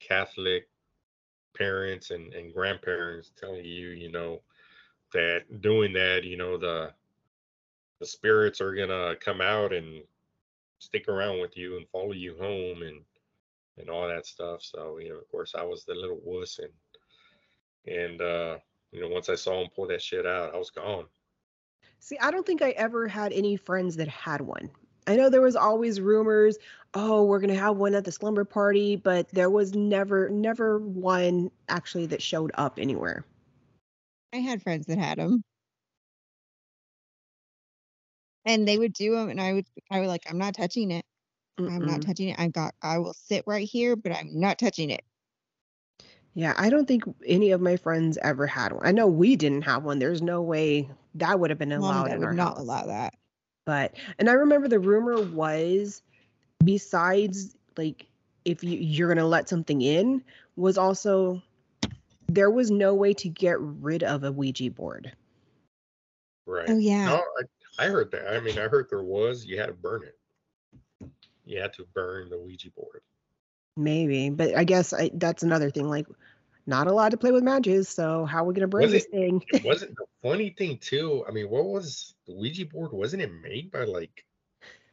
[0.00, 0.68] Catholic
[1.56, 4.40] parents and and grandparents telling you, you know,
[5.12, 6.92] that doing that, you know, the
[8.00, 10.02] the spirits are gonna come out and
[10.78, 13.00] stick around with you and follow you home and
[13.78, 14.62] and all that stuff.
[14.62, 18.58] So, you know, of course, I was the little wuss, and and uh,
[18.92, 21.06] you know, once I saw him pull that shit out, I was gone.
[22.00, 24.70] See, I don't think I ever had any friends that had one.
[25.06, 26.58] I know there was always rumors,
[26.94, 31.50] oh, we're gonna have one at the slumber party, but there was never, never one
[31.68, 33.24] actually that showed up anywhere.
[34.32, 35.42] I had friends that had them.
[38.44, 41.04] And they would do them, and I would, I would like, I'm not touching it.
[41.58, 42.38] I'm not touching it.
[42.38, 45.02] I got, I will sit right here, but I'm not touching it.
[46.34, 48.86] Yeah, I don't think any of my friends ever had one.
[48.86, 49.98] I know we didn't have one.
[49.98, 52.58] There's no way that would have been Mom allowed and would not house.
[52.58, 53.14] allow that.
[53.64, 56.02] But and I remember the rumor was
[56.64, 58.06] besides like
[58.44, 60.22] if you you're going to let something in
[60.56, 61.42] was also
[62.28, 65.12] there was no way to get rid of a Ouija board.
[66.46, 66.68] Right.
[66.68, 67.06] Oh yeah.
[67.06, 67.22] No,
[67.78, 68.34] I, I heard that.
[68.34, 69.44] I mean, I heard there was.
[69.44, 71.08] You had to burn it.
[71.44, 73.02] You had to burn the Ouija board.
[73.76, 76.06] Maybe, but I guess I, that's another thing like
[76.66, 79.04] not allowed to play with matches, so how are we going to burn Was this
[79.06, 79.42] it- thing?
[79.52, 81.24] It wasn't the funny thing too.
[81.28, 82.92] I mean, what was the Ouija board?
[82.92, 84.24] Wasn't it made by like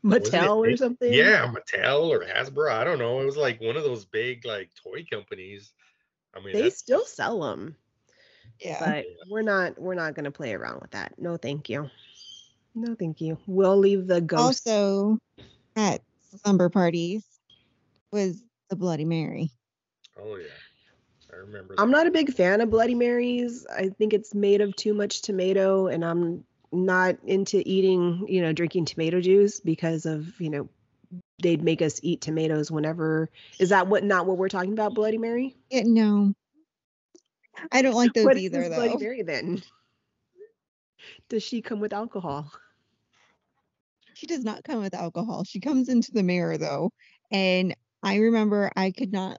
[0.04, 0.78] wasn't it Mattel or big?
[0.78, 1.14] something?
[1.14, 2.72] yeah, Mattel or Hasbro?
[2.72, 3.20] I don't know.
[3.22, 5.74] It was like one of those big like toy companies.
[6.36, 7.76] I mean, They still sell them.
[8.60, 8.80] yeah.
[8.80, 11.90] but we're not we're not going to play around with that no thank you
[12.76, 15.18] no thank you we'll leave the ghost also,
[15.76, 16.02] at
[16.44, 17.24] slumber parties
[18.12, 19.50] was the Bloody Mary.
[20.20, 20.46] oh yeah,
[21.38, 21.76] I remember.
[21.78, 21.98] i'm that.
[21.98, 25.88] not a big fan of bloody marys i think it's made of too much tomato
[25.88, 30.68] and i'm not into eating you know drinking tomato juice because of you know
[31.42, 35.18] they'd make us eat tomatoes whenever is that what not what we're talking about bloody
[35.18, 36.34] mary Yeah, no.
[37.72, 38.76] I don't like those what is either, this though.
[38.88, 39.62] bloody mary then
[41.30, 42.52] does she come with alcohol
[44.16, 45.44] She does not come with alcohol.
[45.44, 46.92] She comes into the mirror though.
[47.32, 49.38] And I remember I could not,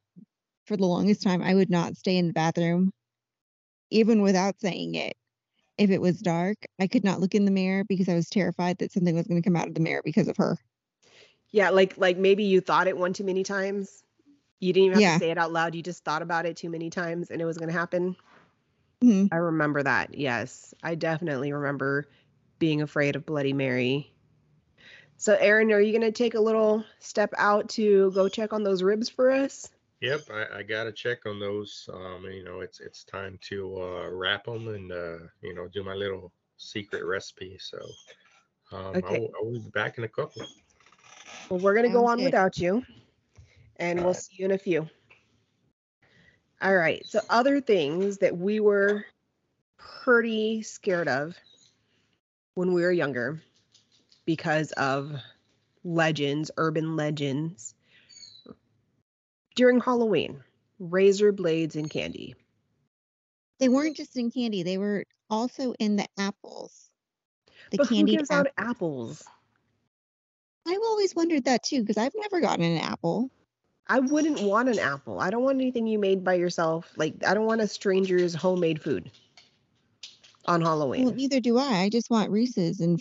[0.68, 2.92] for the longest time, I would not stay in the bathroom,
[3.90, 5.16] even without saying it.
[5.78, 8.78] If it was dark, I could not look in the mirror because I was terrified
[8.78, 10.58] that something was going to come out of the mirror because of her.
[11.50, 14.04] Yeah, like like maybe you thought it one too many times.
[14.60, 15.12] You didn't even have Yeah.
[15.14, 15.74] to say it out loud.
[15.74, 18.16] You just thought about it too many times and it was going to happen.
[19.02, 19.28] Mhm.
[19.32, 20.14] I remember that.
[20.14, 20.74] Yes.
[20.82, 22.08] I definitely remember
[22.58, 24.12] being afraid of Bloody Mary.
[25.16, 28.62] So Aaron, are you going to take a little step out to go check on
[28.62, 29.68] those ribs for us?
[30.00, 31.88] Yep, I, I gotta check on those.
[31.92, 35.82] Um, you know, it's it's time to uh, wrap them and uh, you know do
[35.82, 37.58] my little secret recipe.
[37.58, 37.78] So
[38.72, 39.04] um, Okay.
[39.06, 40.42] I'll, I'll be back in a couple.
[41.50, 42.26] Well, we're going to go on good.
[42.26, 42.84] without you
[43.76, 44.22] and we'll Alright.
[44.22, 44.88] see you in a few.
[46.60, 47.08] All right.
[47.08, 49.06] So, other things that we were
[49.78, 51.36] pretty scared of
[52.54, 53.40] when we were younger
[54.26, 55.12] because of
[55.84, 57.74] legends, urban legends
[59.58, 60.40] during Halloween
[60.78, 62.36] razor blades and candy.
[63.58, 66.88] They weren't just in candy, they were also in the apples.
[67.72, 69.24] The but who candied gives out apples?
[70.64, 73.30] I've always wondered that too because I've never gotten an apple.
[73.88, 75.18] I wouldn't want an apple.
[75.18, 76.92] I don't want anything you made by yourself.
[76.96, 79.10] Like, I don't want a stranger's homemade food
[80.44, 81.06] on Halloween.
[81.06, 81.80] Well, neither do I.
[81.80, 83.00] I just want Reese's and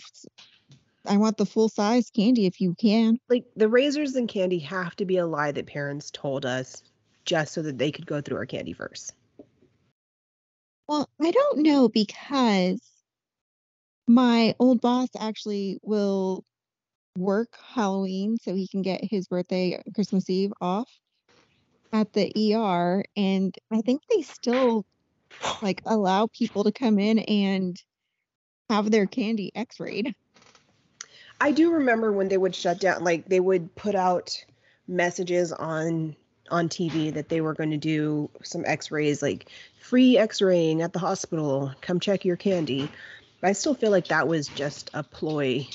[1.08, 3.18] I want the full size candy if you can.
[3.28, 6.82] like the razors and candy have to be a lie that parents told us
[7.24, 9.14] just so that they could go through our candy first.
[10.86, 12.80] Well, I don't know because
[14.06, 16.44] my old boss actually will
[17.16, 20.88] work Halloween so he can get his birthday uh, Christmas Eve off
[21.92, 24.86] at the ER and I think they still
[25.62, 27.76] like allow people to come in and
[28.70, 30.14] have their candy x-rayed.
[31.40, 34.44] I do remember when they would shut down, like they would put out
[34.86, 36.16] messages on
[36.50, 40.98] on TV that they were going to do some X-rays, like free X-raying at the
[40.98, 41.72] hospital.
[41.82, 42.88] Come check your candy.
[43.40, 45.68] But I still feel like that was just a ploy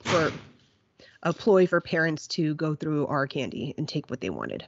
[0.00, 0.32] for
[1.22, 4.66] a ploy for parents to go through our candy and take what they wanted.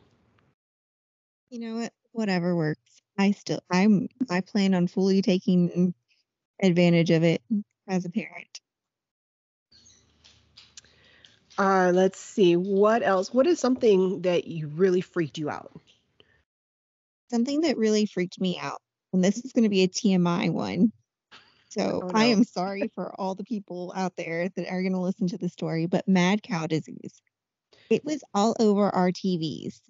[1.51, 1.93] You know what?
[2.13, 3.03] Whatever works.
[3.19, 5.95] I still I'm I plan on fully taking
[6.63, 7.43] advantage of it
[7.89, 8.52] as a parent.
[11.59, 12.57] Uh, let's see.
[12.57, 13.33] What else?
[13.33, 15.73] What is something that you really freaked you out?
[17.31, 18.81] Something that really freaked me out,
[19.12, 20.93] and this is going to be a TMI one.
[21.69, 22.12] So oh, no.
[22.15, 25.38] I am sorry for all the people out there that are going to listen to
[25.38, 27.23] the story, but mad cow disease.
[27.88, 29.81] It was all over our TVs.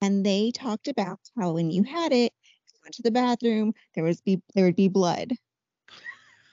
[0.00, 2.32] And they talked about how when you had it,
[2.72, 5.32] you went to the bathroom, there was be there would be blood.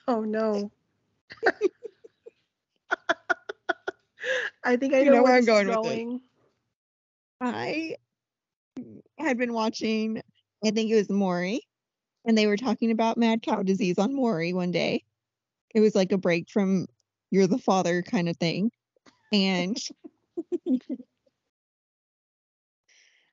[0.06, 0.70] Oh no.
[4.64, 6.20] I think I know, you know where I'm going, going with it.
[7.40, 7.96] I
[9.18, 10.22] had been watching,
[10.64, 11.62] I think it was Maury,
[12.24, 15.04] and they were talking about mad cow disease on Maury one day.
[15.74, 16.86] It was like a break from
[17.30, 18.70] you're the father kind of thing.
[19.32, 19.76] And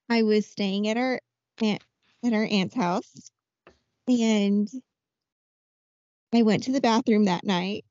[0.09, 1.19] I was staying at our
[1.61, 1.83] aunt
[2.23, 3.31] at our aunt's house
[4.07, 4.67] and
[6.33, 7.85] I went to the bathroom that night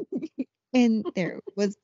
[0.74, 1.76] and there was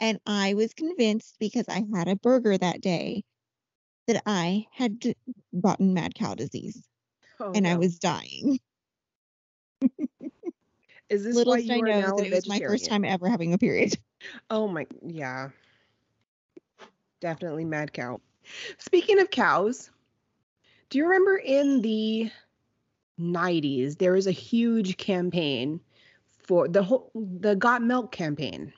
[0.00, 3.22] and I was convinced because I had a burger that day
[4.06, 5.14] that I had
[5.60, 6.82] gotten mad cow disease
[7.38, 7.70] oh, and no.
[7.70, 8.58] I was dying.
[11.08, 13.58] Is this Little did I know that it was my first time ever having a
[13.58, 13.96] period.
[14.50, 15.48] Oh my, yeah.
[17.22, 18.20] Definitely mad cow.
[18.76, 19.90] Speaking of cows,
[20.90, 22.30] do you remember in the
[23.18, 25.80] 90s there was a huge campaign
[26.26, 28.74] for the whole the Got Milk campaign?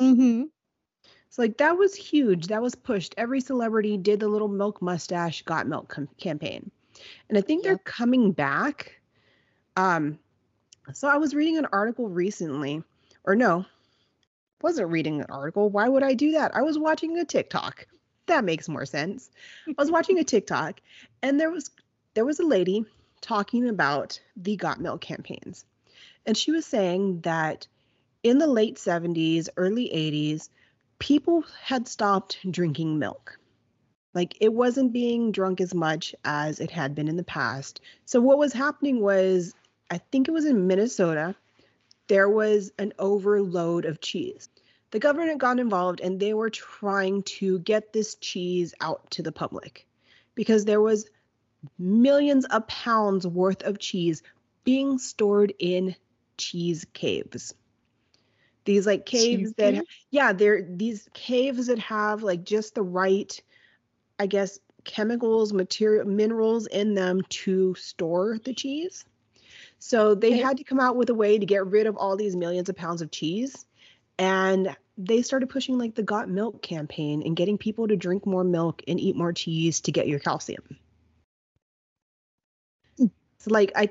[0.00, 0.44] Mm-hmm.
[1.30, 2.48] So like that was huge.
[2.48, 3.14] That was pushed.
[3.16, 6.70] Every celebrity did the little milk mustache got milk com- campaign.
[7.28, 7.70] And I think yep.
[7.70, 9.00] they're coming back.
[9.76, 10.18] Um
[10.92, 12.82] so I was reading an article recently
[13.24, 13.64] or no,
[14.60, 15.70] wasn't reading an article.
[15.70, 16.56] Why would I do that?
[16.56, 17.86] I was watching a TikTok.
[18.26, 19.30] That makes more sense.
[19.68, 20.80] I was watching a TikTok
[21.22, 21.70] and there was
[22.14, 22.84] there was a lady
[23.20, 25.64] talking about the Got Milk campaigns.
[26.26, 27.66] And she was saying that
[28.22, 30.48] in the late 70s, early 80s,
[30.98, 33.38] people had stopped drinking milk.
[34.12, 37.80] Like it wasn't being drunk as much as it had been in the past.
[38.04, 39.54] So what was happening was,
[39.90, 41.34] I think it was in Minnesota,
[42.08, 44.48] there was an overload of cheese.
[44.90, 49.32] The government got involved and they were trying to get this cheese out to the
[49.32, 49.86] public
[50.34, 51.08] because there was
[51.78, 54.22] millions of pounds worth of cheese
[54.64, 55.94] being stored in
[56.36, 57.54] cheese caves
[58.64, 63.42] these like caves that yeah they're these caves that have like just the right
[64.18, 69.04] i guess chemicals material minerals in them to store the cheese.
[69.78, 72.36] So they had to come out with a way to get rid of all these
[72.36, 73.66] millions of pounds of cheese
[74.18, 78.44] and they started pushing like the got milk campaign and getting people to drink more
[78.44, 80.62] milk and eat more cheese to get your calcium.
[82.98, 83.06] Hmm.
[83.38, 83.88] so like i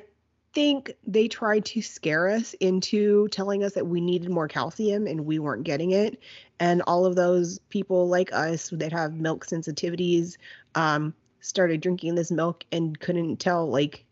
[0.54, 5.26] think they tried to scare us into telling us that we needed more calcium and
[5.26, 6.20] we weren't getting it.
[6.60, 10.38] And all of those people like us that have milk sensitivities
[10.76, 14.06] um, started drinking this milk and couldn't tell like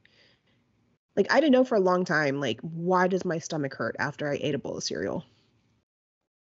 [1.16, 4.32] like I didn't know for a long time like why does my stomach hurt after
[4.32, 5.26] I ate a bowl of cereal?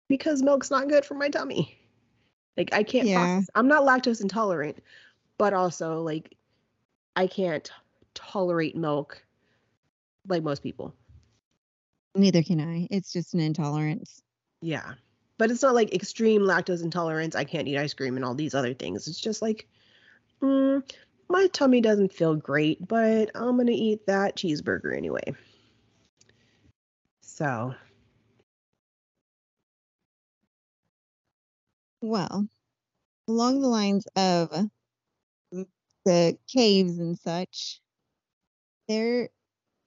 [0.10, 1.77] Because milk's not good for my tummy.
[2.58, 3.19] Like I can't yeah.
[3.19, 3.49] process.
[3.56, 4.84] I'm not lactose intolerant,
[5.38, 6.36] but also like
[7.15, 7.69] I can't
[8.13, 9.23] tolerate milk
[10.27, 10.93] like most people.
[12.15, 12.88] Neither can I.
[12.91, 14.21] It's just an intolerance.
[14.62, 14.93] Yeah.
[15.38, 17.36] But it's not like extreme lactose intolerance.
[17.36, 19.07] I can't eat ice cream and all these other things.
[19.07, 19.67] It's just like,
[20.41, 20.84] mm,
[21.30, 25.34] my tummy doesn't feel great, but I'm going to eat that cheeseburger anyway.
[27.21, 27.74] So.
[32.01, 32.47] Well,
[33.28, 34.69] along the lines of
[36.05, 37.82] the caves and such,
[38.88, 39.30] there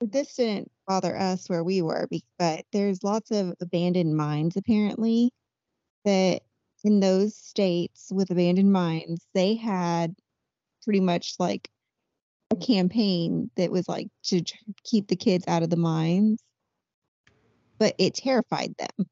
[0.00, 5.32] this didn't bother us where we were, but there's lots of abandoned mines apparently
[6.04, 6.42] that
[6.84, 10.14] in those states with abandoned mines, they had
[10.84, 11.68] pretty much like
[12.50, 14.42] a campaign that was like to
[14.84, 16.40] keep the kids out of the mines,
[17.78, 19.06] but it terrified them.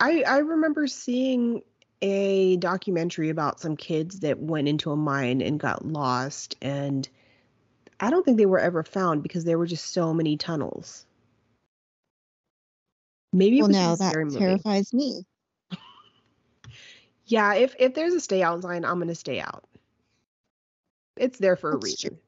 [0.00, 1.62] I I remember seeing
[2.00, 7.08] a documentary about some kids that went into a mine and got lost and
[8.02, 11.06] I don't think they were ever found because there were just so many tunnels.
[13.32, 14.38] Maybe Well, now that movie.
[14.38, 15.24] terrifies me.
[17.24, 19.64] Yeah, if if there's a stay out sign, I'm gonna stay out.
[21.16, 22.10] It's there for a That's true.
[22.10, 22.18] reason.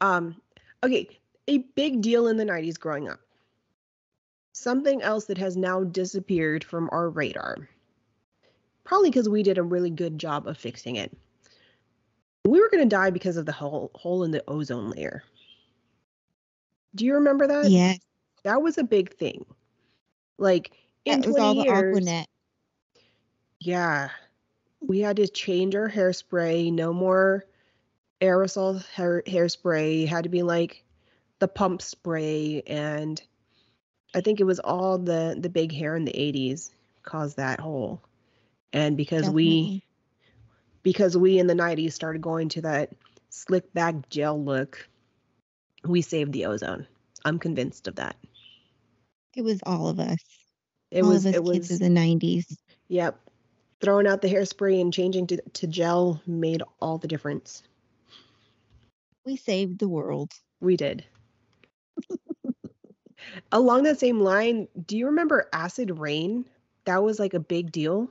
[0.00, 0.42] Um,
[0.82, 3.20] okay, a big deal in the 90s growing up.
[4.52, 7.68] Something else that has now disappeared from our radar.
[8.82, 11.16] Probably because we did a really good job of fixing it.
[12.44, 15.22] We were gonna die because of the hole hole in the ozone layer.
[16.94, 17.70] Do you remember that?
[17.70, 17.98] Yes,
[18.44, 19.44] That was a big thing.
[20.38, 20.72] Like
[21.04, 21.98] in that was 20 all the years.
[21.98, 22.24] Aquanet.
[23.60, 24.10] Yeah.
[24.80, 26.72] We had to change our hairspray.
[26.72, 27.44] No more
[28.20, 30.08] aerosol hair, hairspray.
[30.08, 30.84] Had to be like
[31.38, 32.62] the pump spray.
[32.66, 33.20] And
[34.14, 36.70] I think it was all the, the big hair in the 80s
[37.02, 38.02] caused that hole.
[38.72, 39.84] And because we Definitely.
[40.82, 42.90] Because we in the 90s started going to that
[43.30, 44.88] slick back gel look,
[45.84, 46.86] we saved the ozone.
[47.24, 48.16] I'm convinced of that.
[49.36, 50.18] It was all of us.
[50.90, 52.56] It all was of us it kids was of the '90s.
[52.88, 53.18] Yep.
[53.80, 57.62] Throwing out the hairspray and changing to, to gel made all the difference.
[59.24, 60.32] We saved the world.
[60.60, 61.04] We did.
[63.52, 66.46] Along that same line, do you remember acid rain?
[66.84, 68.10] That was like a big deal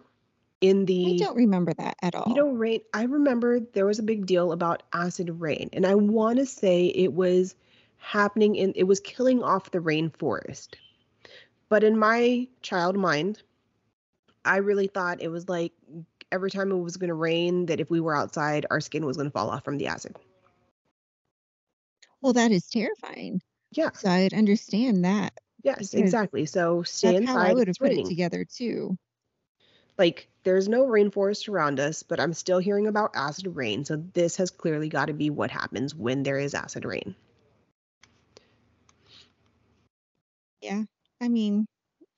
[0.62, 2.26] in the I don't remember that at all.
[2.28, 2.82] you know rain.
[2.94, 6.88] I remember there was a big deal about acid rain, and I want to say
[6.88, 7.56] it was
[7.98, 10.70] happening in it was killing off the rainforest.
[11.70, 13.42] But in my child mind,
[14.44, 15.72] I really thought it was like
[16.32, 19.18] every time it was going to rain that if we were outside, our skin was
[19.18, 20.16] going to fall off from the acid.
[22.22, 23.42] well, that is terrifying.
[23.72, 23.92] Yeah.
[23.94, 25.34] So I would understand that.
[25.64, 26.46] Yes, exactly.
[26.46, 28.98] So stay That's how I would have put it together too.
[30.00, 33.86] Like there's no rainforest around us, but I'm still hearing about acid rain.
[33.86, 37.16] So this has clearly got to be what happens when there is acid rain.
[40.62, 40.84] Yeah.
[41.22, 41.68] I mean,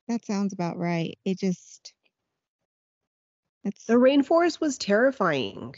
[0.07, 1.17] that sounds about right.
[1.25, 1.93] It just
[3.63, 5.75] that's The rainforest was terrifying.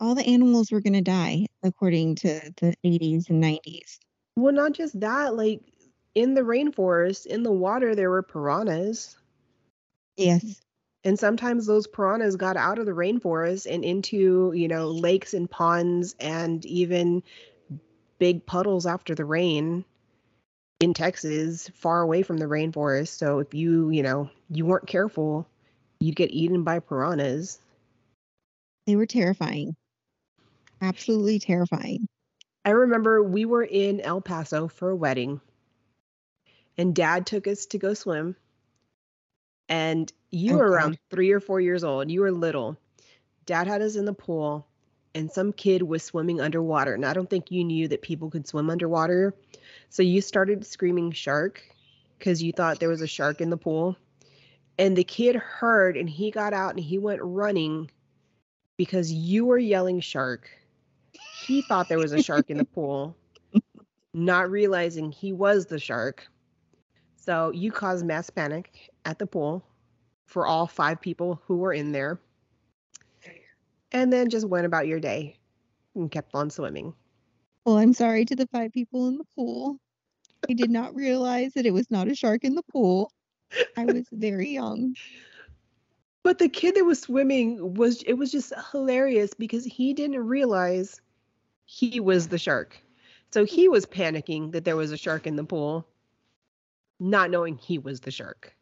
[0.00, 3.98] all the animals were going to die according to the 80s and 90s.
[4.36, 5.60] Well, not just that, like
[6.14, 9.16] in the rainforest, in the water, there were piranhas.
[10.16, 10.60] Yes.
[11.02, 15.50] And sometimes those piranhas got out of the rainforest and into, you know, lakes and
[15.50, 17.22] ponds and even
[18.18, 19.84] big puddles after the rain
[20.80, 23.16] in Texas, far away from the rainforest.
[23.16, 25.46] So if you, you know, you weren't careful,
[26.00, 27.58] you'd get eaten by piranhas.
[28.86, 29.76] They were terrifying.
[30.82, 32.06] Absolutely terrifying.
[32.64, 35.40] I remember we were in El Paso for a wedding,
[36.76, 38.36] and dad took us to go swim.
[39.70, 40.74] And you Oh, were God.
[40.74, 42.10] around three or four years old.
[42.10, 42.76] You were little.
[43.46, 44.66] Dad had us in the pool,
[45.14, 46.92] and some kid was swimming underwater.
[46.94, 49.34] And I don't think you knew that people could swim underwater.
[49.88, 51.62] So you started screaming shark
[52.18, 53.96] because you thought there was a shark in the pool.
[54.78, 57.90] And the kid heard and he got out and he went running
[58.76, 60.48] because you were yelling shark.
[61.46, 63.16] He thought there was a shark in the pool,
[64.14, 66.28] not realizing he was the shark.
[67.20, 69.62] So you caused mass panic at the pool
[70.24, 72.18] for all five people who were in there.
[73.92, 75.36] And then just went about your day
[75.94, 76.94] and kept on swimming.
[77.66, 79.78] Well, I'm sorry to the five people in the pool.
[80.48, 83.12] I did not realize that it was not a shark in the pool.
[83.76, 84.94] I was very young.
[86.22, 91.02] But the kid that was swimming was it was just hilarious because he didn't realize
[91.66, 92.78] he was the shark.
[93.30, 95.86] So he was panicking that there was a shark in the pool,
[97.00, 98.56] not knowing he was the shark.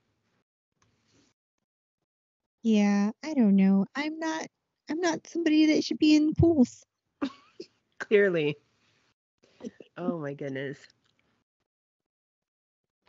[2.63, 3.87] Yeah, I don't know.
[3.95, 4.47] I'm not
[4.89, 6.85] I'm not somebody that should be in pools.
[7.99, 8.57] Clearly.
[9.97, 10.79] Oh my goodness.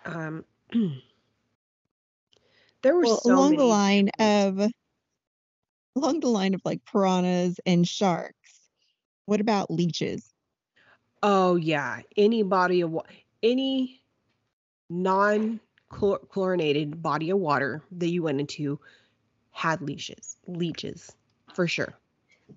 [0.05, 0.45] Um
[2.81, 4.71] there were Well, so along the line of
[5.95, 8.69] along the line of like piranhas and sharks.
[9.25, 10.33] What about leeches?
[11.23, 13.03] Oh yeah, any body of wa-
[13.43, 13.98] any
[14.89, 15.59] non
[15.89, 18.79] chlorinated body of water that you went into
[19.51, 21.15] had leashes, leeches
[21.53, 21.93] for sure.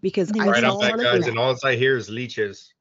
[0.01, 2.73] Because I Right off that, guys, and all I hear is leeches.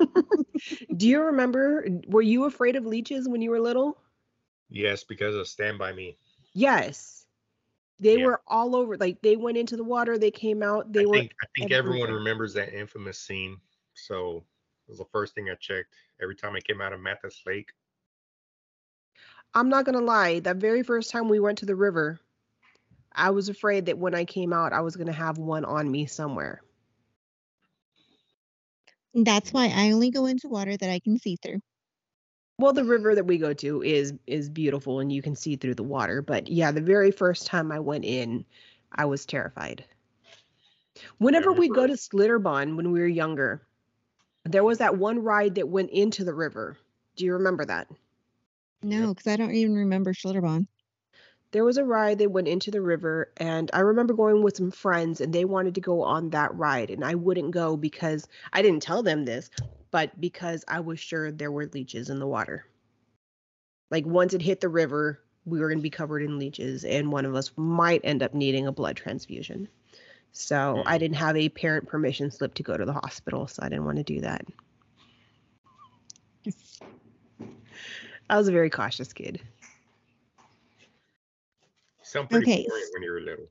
[0.96, 1.86] Do you remember?
[2.08, 3.98] Were you afraid of leeches when you were little?
[4.68, 6.16] Yes, because of Stand By Me.
[6.54, 7.26] Yes.
[8.00, 8.26] They Yeah.
[8.26, 8.96] were all over.
[8.96, 11.72] Like they went into the water, they came out, they I were think I think
[11.72, 13.60] everyone remembers that infamous scene.
[13.94, 14.44] So
[14.90, 17.72] was the first thing I checked every time I came out of Mathis Lake.
[19.54, 22.20] I'm not gonna lie, that very first time we went to the river,
[23.12, 26.06] I was afraid that when I came out, I was gonna have one on me
[26.06, 26.62] somewhere.
[29.14, 31.60] That's why I only go into water that I can see through.
[32.58, 35.76] Well, the river that we go to is is beautiful and you can see through
[35.76, 38.44] the water, but yeah, the very first time I went in,
[38.92, 39.84] I was terrified.
[41.18, 43.66] Whenever we go to Schlitterbahn when we were younger,
[44.44, 46.76] there was that one ride that went into the river.
[47.16, 47.88] Do you remember that?
[48.82, 50.66] No, because I don't even remember Schlitterbahn.
[51.52, 54.70] There was a ride that went into the river, and I remember going with some
[54.70, 58.62] friends, and they wanted to go on that ride, and I wouldn't go because I
[58.62, 59.50] didn't tell them this,
[59.90, 62.66] but because I was sure there were leeches in the water.
[63.90, 67.10] Like once it hit the river, we were going to be covered in leeches, and
[67.10, 69.68] one of us might end up needing a blood transfusion.
[70.32, 70.98] So I mm-hmm.
[70.98, 73.98] didn't have a parent permission slip to go to the hospital, so I didn't want
[73.98, 74.44] to do that.
[78.28, 79.40] I was a very cautious kid.
[80.38, 82.66] You sound pretty Okay.
[82.92, 83.46] when you were little.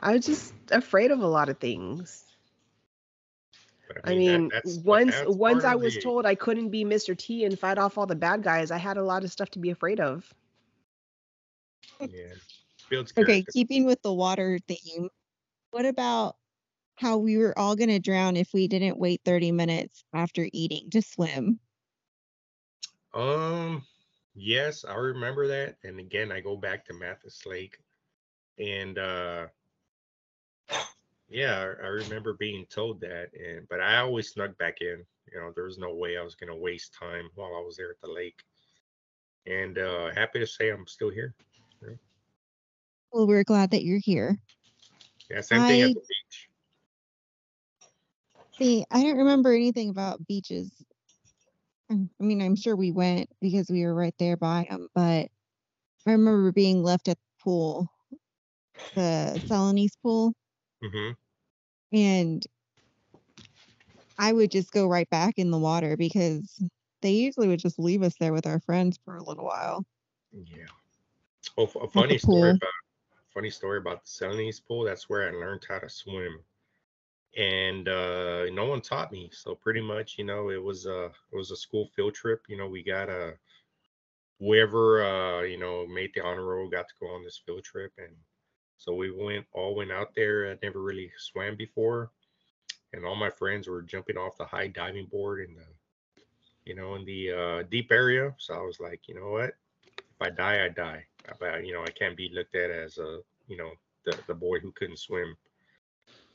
[0.00, 2.24] I was just afraid of a lot of things.
[3.86, 6.84] But I that- mean, that's- once that's once I was the- told I couldn't be
[6.84, 7.16] Mr.
[7.16, 9.58] T and fight off all the bad guys, I had a lot of stuff to
[9.58, 10.32] be afraid of.
[12.00, 12.32] Yeah.
[12.88, 15.10] Builds Okay, keeping with the water theme,
[15.70, 16.36] what about
[16.96, 20.90] how we were all going to drown if we didn't wait 30 minutes after eating
[20.90, 21.58] to swim?
[23.14, 23.84] Um,
[24.34, 25.76] yes, I remember that.
[25.82, 27.78] And again, I go back to Mathis Lake,
[28.58, 29.46] and uh,
[31.28, 33.30] yeah, I, I remember being told that.
[33.34, 35.04] And but I always snuck back in.
[35.32, 37.90] You know, there was no way I was gonna waste time while I was there
[37.90, 38.42] at the lake.
[39.46, 41.34] And uh, happy to say I'm still here.
[43.12, 44.38] Well, we're glad that you're here.
[45.30, 46.50] Yeah, same thing I- at the beach.
[48.60, 50.84] See, I don't remember anything about beaches.
[51.90, 55.30] Um, I mean, I'm sure we went because we were right there by them, but
[56.06, 57.88] I remember being left at the pool,
[58.94, 60.34] the Celanese pool,
[60.82, 61.12] hmm
[61.92, 62.46] and
[64.18, 66.62] I would just go right back in the water because
[67.02, 69.84] they usually would just leave us there with our friends for a little while.
[70.32, 70.66] Yeah.
[71.56, 72.72] Oh, a funny story about
[73.40, 74.84] funny story about the Celanese pool.
[74.84, 76.40] That's where I learned how to swim,
[77.38, 79.30] and uh, no one taught me.
[79.32, 82.42] So pretty much, you know, it was a it was a school field trip.
[82.48, 83.32] You know, we got a
[84.40, 87.92] whoever uh, you know made the honor roll got to go on this field trip,
[87.96, 88.14] and
[88.76, 90.50] so we went all went out there.
[90.50, 92.10] I never really swam before,
[92.92, 96.22] and all my friends were jumping off the high diving board in the
[96.66, 98.34] you know in the uh, deep area.
[98.36, 99.54] So I was like, you know what?
[100.20, 101.04] if I die, I die.
[101.38, 103.20] But you know, I can't be looked at as a
[103.50, 103.70] you know
[104.06, 105.36] the the boy who couldn't swim.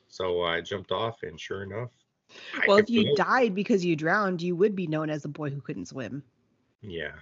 [0.08, 1.90] So I jumped off, and sure enough,
[2.68, 3.18] well, if you float.
[3.18, 6.24] died because you drowned, you would be known as the boy who couldn't swim.
[6.82, 7.16] yeah.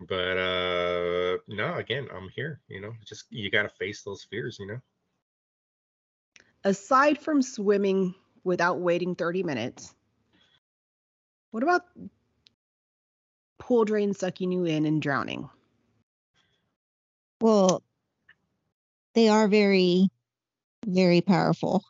[0.00, 2.60] But uh no, again, I'm here.
[2.68, 4.58] You know, just you got to face those fears.
[4.60, 4.80] You know.
[6.62, 8.14] Aside from swimming
[8.44, 9.94] without waiting 30 minutes,
[11.50, 11.82] what about
[13.58, 15.48] pool drain sucking you in and drowning?
[17.40, 17.82] Well,
[19.18, 20.08] they are very,
[20.86, 21.84] very powerful.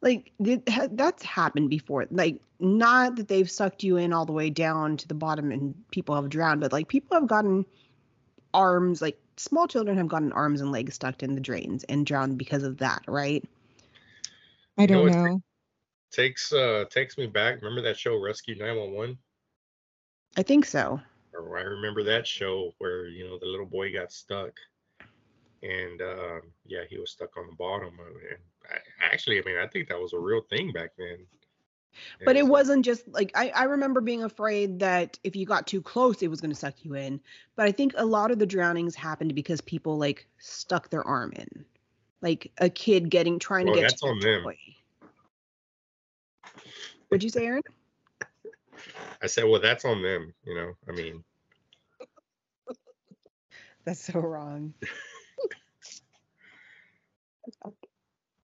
[0.00, 2.06] Like that's happened before.
[2.10, 5.74] Like not that they've sucked you in all the way down to the bottom and
[5.92, 7.64] people have drowned, but like people have gotten
[8.52, 12.36] arms, like small children have gotten arms and legs stuck in the drains and drowned
[12.36, 13.44] because of that, right?
[14.76, 15.40] I don't what's- know.
[16.10, 17.62] Takes uh takes me back.
[17.62, 19.16] Remember that show Rescue 911?
[20.36, 21.00] I think so.
[21.32, 24.58] Or I remember that show where you know the little boy got stuck,
[25.62, 27.98] and um, yeah, he was stuck on the bottom.
[28.00, 28.38] of it.
[28.38, 28.40] And
[28.70, 31.18] I, actually, I mean, I think that was a real thing back then.
[32.24, 35.82] But it wasn't just like I, I remember being afraid that if you got too
[35.82, 37.20] close, it was going to suck you in.
[37.56, 41.32] But I think a lot of the drownings happened because people like stuck their arm
[41.34, 41.64] in,
[42.22, 44.44] like a kid getting trying Well, to get that's to on them.
[44.44, 44.56] toy.
[47.08, 47.62] What'd you say, Aaron?
[49.20, 50.32] I said, well, that's on them.
[50.44, 51.24] You know, I mean,
[53.84, 54.74] That's so wrong.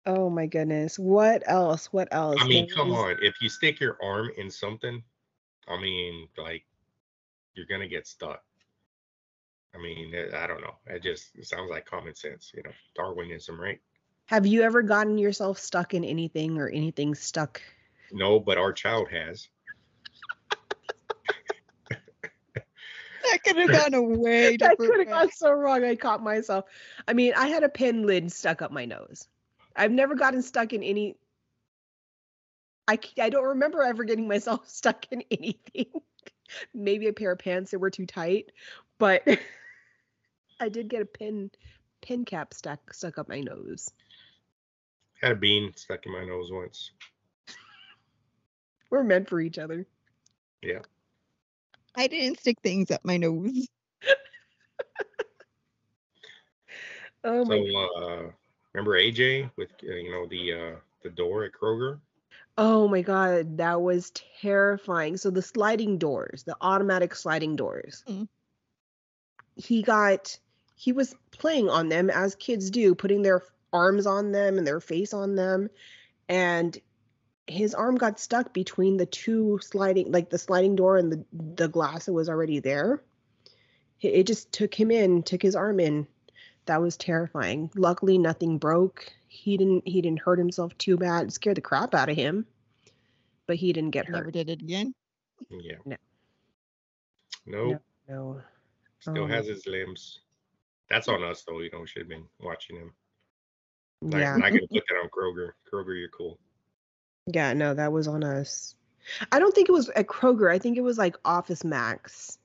[0.07, 0.98] oh my goodness.
[0.98, 1.92] What else?
[1.92, 2.38] What else?
[2.40, 3.16] I mean, come on.
[3.22, 5.02] If you stick your arm in something,
[5.68, 6.64] I mean, like,
[7.54, 8.42] you're gonna get stuck.
[9.74, 10.76] I mean, eh, I don't know.
[10.86, 12.52] It just it sounds like common sense.
[12.54, 13.80] You know, Darwinism, right?
[14.26, 17.62] Have you ever gotten yourself stuck in anything or anything stuck?
[18.12, 19.48] No, but our child has.
[23.45, 24.16] That could have gone away.
[24.16, 25.84] way that could have gone so wrong.
[25.84, 26.64] I caught myself.
[27.07, 29.28] I mean, I had a pen lid stuck up my nose.
[29.74, 31.16] I've never gotten stuck in any.
[32.89, 35.87] I I don't remember ever getting myself stuck in anything.
[36.72, 38.53] Maybe a pair of pants that were too tight,
[38.99, 39.22] but
[40.61, 41.51] I did get a pin
[42.01, 43.91] pin cap stuck stuck up my nose.
[45.20, 46.91] Had a bean stuck in my nose once.
[48.91, 49.87] We're meant for each other.
[50.62, 50.80] Yeah.
[51.97, 53.68] I didn't stick things up my nose.
[57.24, 58.30] Oh So my uh
[58.72, 61.99] remember AJ with uh, you know the uh the door at Kroger?
[62.57, 65.16] Oh my god, that was terrifying.
[65.16, 68.05] So the sliding doors, the automatic sliding doors.
[68.09, 68.28] Mm.
[69.57, 70.38] He got
[70.76, 73.42] he was playing on them as kids do, putting their
[73.72, 75.68] arms on them and their face on them
[76.28, 76.78] and
[77.47, 81.24] his arm got stuck between the two sliding like the sliding door and the
[81.55, 83.03] the glass that was already there.
[84.01, 86.07] It it just took him in, took his arm in.
[86.66, 87.70] That was terrifying.
[87.76, 89.12] Luckily nothing broke.
[89.28, 91.28] He didn't he didn't hurt himself too bad.
[91.28, 92.47] It scared the crap out of him.
[93.47, 94.32] But he didn't get hurt Never hurt.
[94.34, 94.92] did it again.
[95.51, 95.76] Yeah.
[95.84, 95.97] No.
[97.47, 97.82] Nope.
[98.09, 98.40] No.
[98.99, 100.20] Still Um, has his limbs.
[100.90, 102.92] That's on us though, you know, we should have been watching him.
[104.03, 104.36] Not, Yeah.
[104.36, 105.53] not gonna put that on Kroger.
[105.72, 106.40] Kroger, you're cool.
[107.26, 108.74] Yeah, no, that was on us.
[109.32, 110.50] I don't think it was at Kroger.
[110.50, 112.38] I think it was like Office Max.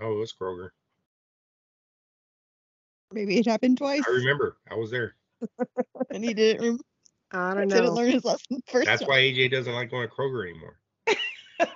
[0.00, 0.70] Oh, it was Kroger.
[3.12, 4.56] Maybe it happened twice, I remember.
[4.70, 5.14] I was there.
[6.10, 6.62] and he didn't.
[6.62, 6.80] Rem-
[7.30, 7.76] I don't know.
[7.76, 8.86] didn't learn his lesson first.
[8.86, 9.08] That's time.
[9.08, 10.78] why AJ doesn't like going to Kroger anymore.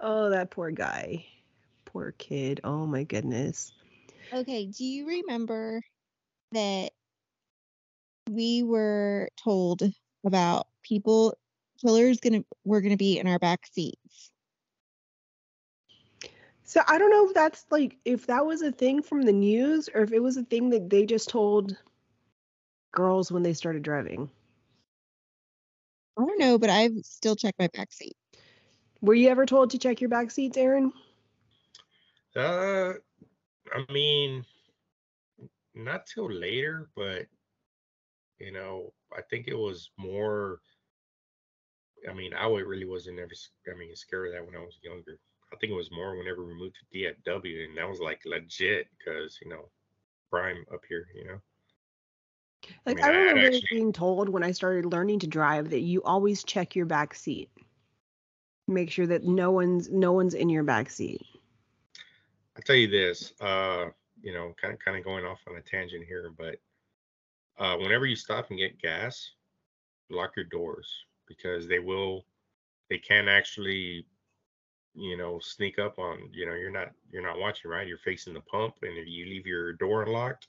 [0.00, 1.24] oh, that poor guy.
[1.84, 2.60] Poor kid.
[2.64, 3.72] Oh my goodness.
[4.32, 5.80] Okay, do you remember
[6.52, 6.92] that
[8.28, 9.82] we were told
[10.24, 11.34] about people
[11.80, 14.30] killers gonna were gonna be in our back seats?
[16.64, 19.88] So I don't know if that's like if that was a thing from the news
[19.94, 21.76] or if it was a thing that they just told
[22.92, 24.28] girls when they started driving.
[26.18, 28.16] I don't know, but I've still checked my back seat.
[29.02, 30.92] Were you ever told to check your back seats, Aaron?
[32.34, 32.94] Uh,
[33.72, 34.44] I mean,
[35.74, 37.26] not till later, but
[38.38, 40.60] you know, I think it was more.
[42.08, 43.32] I mean, I really wasn't ever.
[43.72, 45.18] I mean, scared of that when I was younger.
[45.52, 48.88] I think it was more whenever we moved to DFW, and that was like legit
[48.98, 49.68] because you know,
[50.30, 51.06] prime up here.
[51.14, 51.40] You know,
[52.84, 55.80] Like mean, I I remember actually- being told when I started learning to drive that
[55.80, 57.50] you always check your back seat.
[58.68, 61.22] Make sure that no one's no one's in your back seat.
[62.56, 63.32] I tell you this.
[63.40, 63.86] Uh,
[64.22, 66.56] you know, kind of kind of going off on a tangent here, but
[67.58, 69.30] uh, whenever you stop and get gas,
[70.10, 70.88] lock your doors
[71.26, 72.24] because they will.
[72.88, 74.06] They can actually
[74.96, 78.32] you know sneak up on you know you're not you're not watching right you're facing
[78.32, 80.48] the pump and if you leave your door unlocked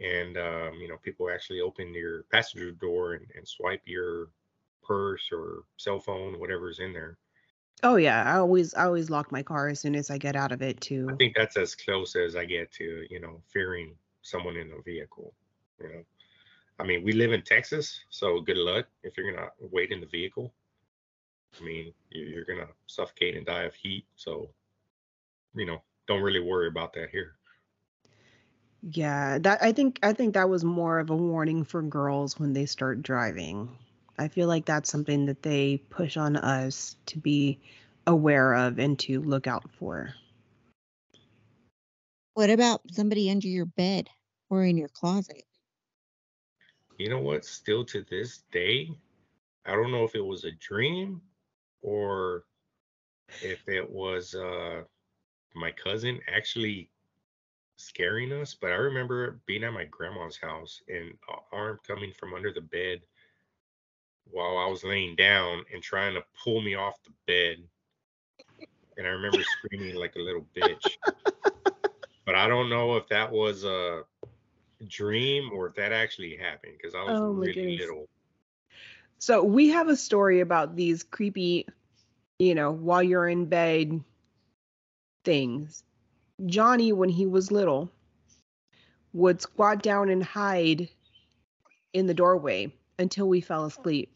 [0.00, 4.28] and um, you know people actually open your passenger door and, and swipe your
[4.82, 7.18] purse or cell phone whatever's in there
[7.84, 10.52] Oh yeah, I always I always lock my car as soon as I get out
[10.52, 11.08] of it too.
[11.10, 13.92] i think that's as close as i get to you know fearing
[14.22, 15.34] someone in a vehicle
[15.82, 16.04] you know
[16.80, 20.06] i mean we live in texas so good luck if you're gonna wait in the
[20.06, 20.52] vehicle
[21.58, 24.54] i mean you- you're gonna suffocate and die of heat so
[25.54, 27.36] you know don't really worry about that here
[28.82, 32.52] Yeah, that I think I think that was more of a warning for girls when
[32.52, 33.76] they start driving.
[34.18, 37.60] I feel like that's something that they push on us to be
[38.06, 40.14] aware of and to look out for.
[42.34, 44.10] What about somebody under your bed
[44.50, 45.44] or in your closet?
[47.02, 48.88] You know what still to this day
[49.66, 51.20] i don't know if it was a dream
[51.82, 52.44] or
[53.42, 54.82] if it was uh
[55.56, 56.88] my cousin actually
[57.74, 61.16] scaring us but i remember being at my grandma's house and an
[61.52, 63.00] arm coming from under the bed
[64.30, 67.56] while i was laying down and trying to pull me off the bed.
[68.96, 70.86] And i remember screaming like a little bitch.
[72.24, 74.04] But i don't know if that was a
[74.88, 78.08] dream or if that actually happened because i was Oh really little
[79.22, 81.68] So we have a story about these creepy,
[82.40, 84.02] you know, while you're in bed
[85.24, 85.84] things.
[86.44, 87.88] Johnny, when he was little,
[89.12, 90.88] would squat down and hide
[91.92, 94.10] in the doorway until we fell asleep.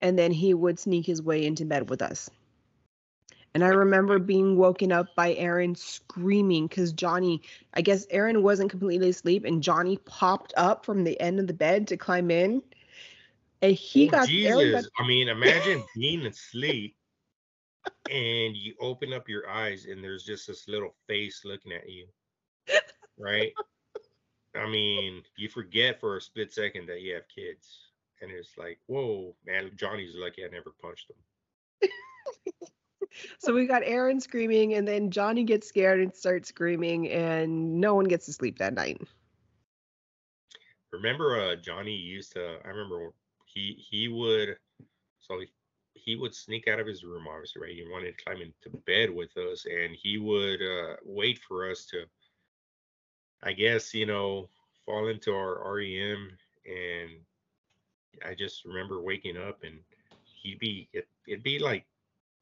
[0.00, 2.30] And then he would sneak his way into bed with us.
[3.54, 7.40] And I remember being woken up by Aaron screaming because Johnny,
[7.74, 11.54] I guess Aaron wasn't completely asleep, and Johnny popped up from the end of the
[11.54, 12.62] bed to climb in.
[13.62, 14.90] And he Oh, got Aaron got Jesus.
[14.98, 16.96] I mean, imagine being asleep
[18.10, 22.06] and you open up your eyes and there's just this little face looking at you.
[23.18, 23.52] Right?
[24.54, 27.90] I mean, you forget for a split second that you have kids.
[28.20, 31.88] And it's like, whoa, man, Johnny's lucky I never punched him.
[33.38, 37.94] So we got Aaron screaming, and then Johnny gets scared and starts screaming, and no
[37.94, 39.00] one gets to sleep that night.
[40.92, 43.12] Remember uh Johnny used to I remember
[43.44, 44.56] he he would
[45.20, 45.46] so he,
[45.94, 49.10] he would sneak out of his room obviously right he wanted to climb into bed
[49.10, 52.04] with us and he would uh wait for us to
[53.42, 54.48] i guess you know
[54.84, 56.30] fall into our rem
[56.66, 57.10] and
[58.24, 59.78] i just remember waking up and
[60.42, 61.84] he'd be it, it'd be like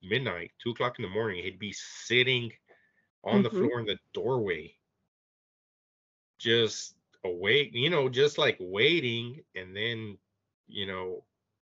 [0.09, 2.53] midnight two o'clock in the morning he'd be sitting
[3.25, 3.59] on the Mhm.
[3.59, 4.73] floor in the doorway
[6.39, 10.19] just awake you know just like waiting and then
[10.67, 11.25] you know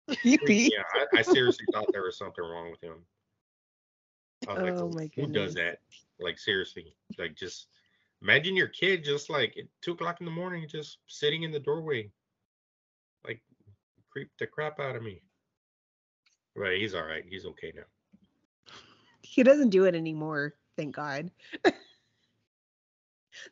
[0.38, 0.72] Creepy.
[0.72, 3.06] yeah, I, I seriously thought there was something wrong with him.
[4.48, 5.80] I was Oh like, who does that?
[6.20, 7.68] Like seriously, like just
[8.22, 11.60] imagine your kid just like at two o'clock in the morning, just sitting in the
[11.60, 12.12] doorway,
[13.26, 13.42] like
[14.12, 15.22] creep the crap out of me.
[16.56, 17.24] But he's all right.
[17.28, 17.84] He's okay now.
[19.26, 21.32] He doesn't do it anymore, thank God.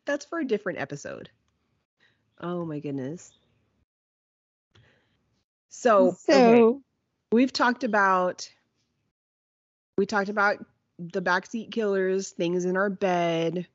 [0.05, 1.29] That's for a different episode.
[2.39, 3.31] Oh my goodness.
[5.69, 6.81] So, okay, so
[7.31, 8.49] we've talked about
[9.97, 10.63] we talked about
[10.99, 13.67] the backseat killers, things in our bed.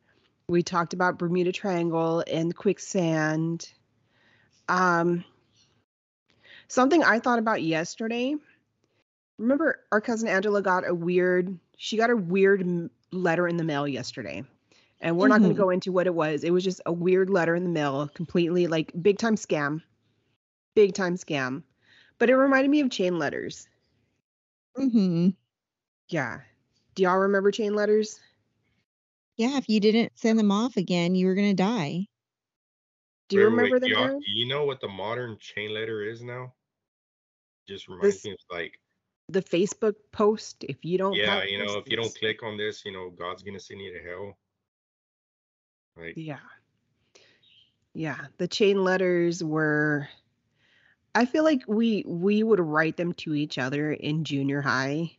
[0.48, 3.68] We talked about Bermuda Triangle and quicksand.
[4.68, 5.24] Um
[6.68, 8.36] something I thought about yesterday.
[9.38, 12.66] Remember our cousin Angela got a weird she got a weird
[13.12, 14.44] letter in the mail yesterday.
[15.00, 16.42] And we're not going to go into what it was.
[16.42, 19.80] It was just a weird letter in the mail, completely like big time scam.
[20.74, 21.62] Big time scam.
[22.18, 23.68] But it reminded me of chain letters.
[24.76, 25.28] mm-hmm
[26.08, 26.40] Yeah.
[26.94, 28.18] Do y'all remember chain letters?
[29.36, 32.08] yeah, if you didn't send them off again, you were gonna die.
[33.28, 33.90] Do you Wait, wait, remember wait, them?
[33.90, 36.52] y'all- do you know what the modern chain letter is now?
[37.68, 38.80] Just reminds This- me of like,
[39.28, 40.64] The Facebook post.
[40.64, 43.10] If you don't, yeah, you know, this, if you don't click on this, you know,
[43.10, 44.38] God's gonna send you to hell.
[45.96, 46.38] Like, Yeah.
[47.94, 48.26] Yeah.
[48.38, 50.08] The chain letters were
[51.14, 55.16] I feel like we we would write them to each other in junior high.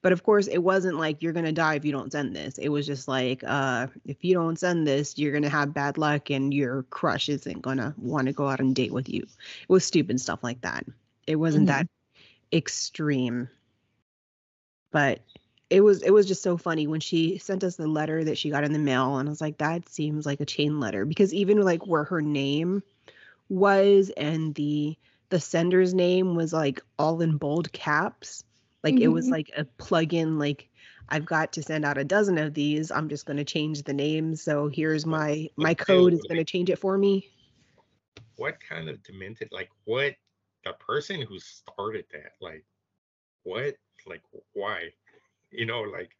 [0.00, 2.58] But of course it wasn't like you're gonna die if you don't send this.
[2.58, 6.30] It was just like uh if you don't send this, you're gonna have bad luck
[6.30, 9.22] and your crush isn't gonna want to go out and date with you.
[9.22, 10.84] It was stupid stuff like that.
[11.26, 11.68] It wasn't Mhm.
[11.68, 11.86] that
[12.52, 13.48] extreme.
[14.92, 15.20] But
[15.70, 18.50] it was it was just so funny when she sent us the letter that she
[18.50, 21.32] got in the mail and I was like that seems like a chain letter because
[21.34, 22.82] even like where her name
[23.48, 24.96] was and the
[25.30, 28.44] the sender's name was like all in bold caps
[28.84, 29.32] like it was Mhm.
[29.32, 30.68] like a plug-in like
[31.08, 33.94] I've got to send out a dozen of these I'm just going to change the
[33.94, 37.30] name so here's my my code is going to change it for me
[38.36, 40.14] what kind of demented like what
[40.64, 42.64] the person who started that like
[43.42, 43.76] what?
[44.06, 44.90] Like why?
[45.50, 46.10] You know like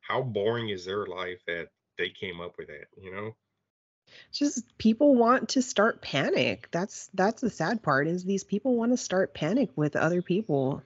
[0.00, 3.34] how boring is their life that they came up with that you know?
[4.32, 6.68] Just people want to start panic.
[6.70, 10.82] That's that's the sad part is these people want to start panic with other people.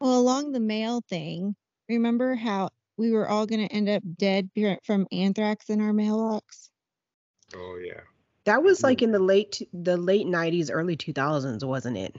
[0.00, 1.56] Well, along the mail thing,
[1.88, 4.50] remember how we were all gonna end up dead
[4.84, 6.70] from anthrax in our mailbox?
[7.54, 8.00] oh yeah
[8.46, 9.02] that was like Mhm.
[9.02, 12.16] in the late the late 90s early 2000s wasn't it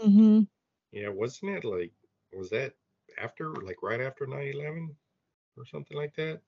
[0.00, 0.42] Mm-hmm.
[0.92, 1.92] yeah wasn't it like
[2.32, 2.74] was that
[3.22, 4.94] after like right after 9-11
[5.56, 6.40] or something like that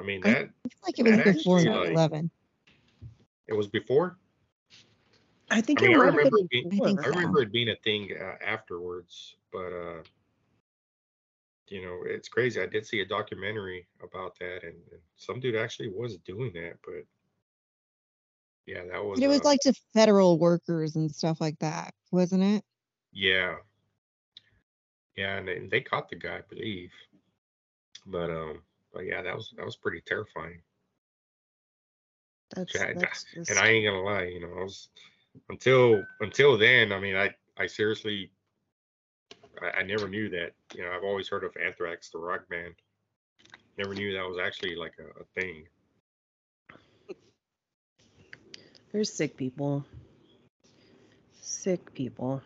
[0.00, 2.30] i mean that I feel like it was before actually, 9/11.
[3.48, 4.18] it was before
[5.50, 7.04] i think I mean, I remember been being- I think before.
[7.04, 7.16] I so.
[7.16, 10.02] remember it being a thing uh, afterwards, but uh,
[11.68, 12.60] you know, it's crazy.
[12.60, 16.74] I did see a documentary about that, and, and some dude actually was doing that.
[16.84, 17.04] But
[18.66, 19.18] yeah, that was.
[19.18, 22.64] But it was uh, like to federal workers and stuff like that, wasn't it?
[23.12, 23.56] yeah,
[25.16, 26.92] yeah, and, they- they caught the guy, I believe.
[28.06, 30.62] But um, but yeah, that was that was pretty terrifying.
[32.54, 34.88] that's, Yeah, that's just, And I ain't gonna lie, you know, I was
[35.48, 36.92] until until then.
[36.92, 38.30] I mean, I I seriously,
[39.60, 40.52] I, I never knew that.
[40.74, 42.74] You know, I've always heard of Anthrax, the rock band.
[43.78, 45.64] Never knew that was actually like a, a thing.
[48.92, 49.84] They're sick people.
[51.40, 52.42] Sick people.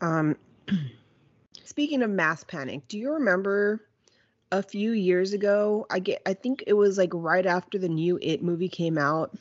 [0.00, 0.36] Um
[1.64, 3.80] speaking of mass panic, do you remember
[4.52, 5.86] a few years ago?
[5.90, 9.36] I get I think it was like right after the new It movie came out.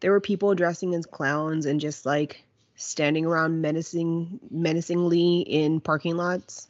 [0.00, 2.44] There were people dressing as clowns and just like
[2.76, 6.68] standing around menacing menacingly in parking lots.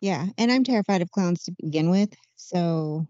[0.00, 2.12] Yeah, and I'm terrified of clowns to begin with.
[2.36, 3.06] So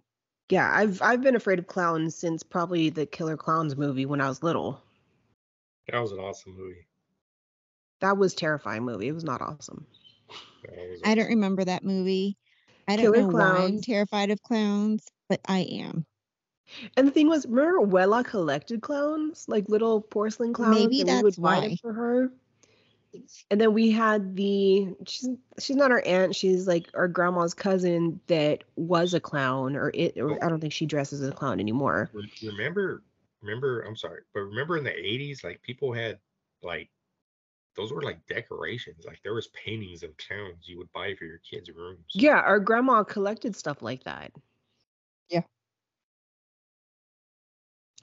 [0.52, 4.28] Yeah, I've I've been afraid of clowns since probably the Killer Clowns movie when I
[4.28, 4.82] was little.
[5.88, 6.86] That was an awesome movie.
[8.02, 9.08] That was terrifying movie.
[9.08, 9.86] It was not awesome.
[10.64, 12.36] That was I don't remember that movie.
[12.86, 16.04] I don't Killer know why I'm terrified of clowns, but I am.
[16.98, 21.14] And the thing was, remember Wella collected clowns, like little porcelain clowns, Maybe and we
[21.22, 21.76] would that's buy them why.
[21.80, 22.30] for her.
[23.50, 28.20] And then we had the she's she's not our aunt, she's like our grandma's cousin
[28.26, 31.60] that was a clown, or it or I don't think she dresses as a clown
[31.60, 32.10] anymore.
[32.42, 33.02] Remember,
[33.42, 36.18] remember, I'm sorry, but remember in the 80s, like people had
[36.62, 36.88] like
[37.76, 39.04] those were like decorations.
[39.06, 42.04] Like there was paintings of clowns you would buy for your kids' rooms.
[42.14, 44.32] Yeah, our grandma collected stuff like that.
[45.28, 45.42] Yeah.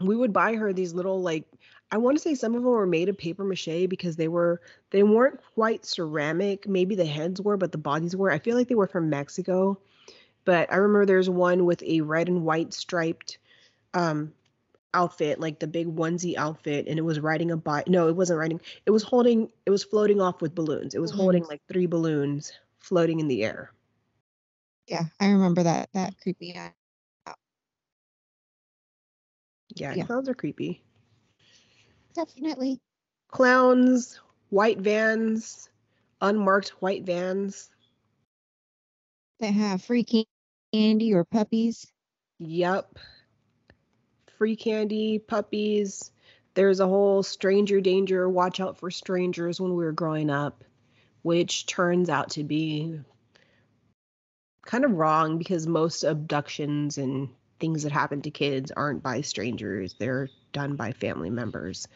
[0.02, 1.46] We would buy her these little like
[1.92, 4.62] I want to say some of them were made of paper mache because they were
[4.92, 6.68] they weren't quite ceramic.
[6.68, 8.32] Maybe the heads were, but the bodies were.
[8.32, 9.78] I feel like they were from Mexico.
[10.46, 13.38] But I remember there's one with a red and white striped
[13.94, 14.34] um
[14.94, 17.88] outfit, like the big onesie outfit, and it was riding a bike.
[17.88, 18.62] No, it wasn't riding.
[18.86, 19.50] It was holding.
[19.66, 20.96] It was floating off with balloons.
[20.96, 23.72] It was holding like three balloons floating in the air.
[24.88, 25.90] Yeah, I remember that.
[25.94, 26.54] That creepy.
[29.76, 30.06] Yeah, Yeah.
[30.06, 30.84] clowns are creepy.
[32.14, 32.80] Definitely.
[33.30, 35.70] Clowns, white vans,
[36.22, 37.70] unmarked white vans.
[39.40, 40.06] That have free
[40.74, 41.88] candy or puppies.
[42.40, 43.00] Yup.
[44.38, 46.12] Free candy, puppies.
[46.56, 50.64] There's a whole stranger danger, watch out for strangers when we were growing up,
[51.22, 53.00] which turns out to be
[54.66, 57.30] kind of wrong because most abductions and
[57.60, 61.88] things that happen to kids aren't by strangers, they're done by family members.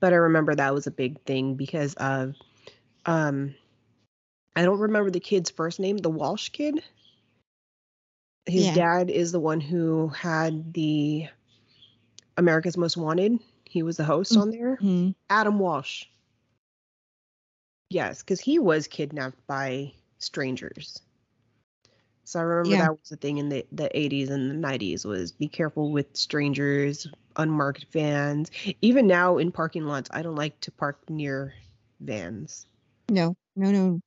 [0.00, 2.34] But I remember that was a big thing because of
[3.06, 3.54] um
[4.56, 6.82] I don't remember the kid's first name, the Walsh kid.
[8.46, 8.70] His Yeah.
[8.70, 11.28] dad is the one who had the
[12.36, 13.38] America's Most Wanted.
[13.64, 14.38] He was the host Mm.
[14.38, 14.80] on there.
[14.80, 15.10] Hmm.
[15.30, 16.04] Adam Walsh.
[17.90, 21.00] Yes, because he was kidnapped by strangers.
[22.24, 22.78] So I remember Yeah.
[22.78, 26.16] that was the thing in the, the 80s and the 90s was be careful with
[26.16, 27.06] strangers,
[27.36, 28.50] unmarked vans.
[28.82, 31.54] Even now in parking lots, I don't like to park near
[32.00, 32.66] vans.
[33.08, 34.00] No, no, no.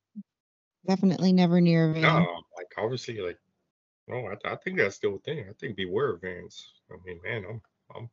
[0.88, 2.01] Definitely never near a van.
[2.01, 3.38] No, like obviously, like
[4.07, 5.45] no, I, I think that's still a thing.
[5.47, 6.73] I think beware of vans.
[6.91, 7.61] I mean, man, I'm
[7.95, 8.09] I'm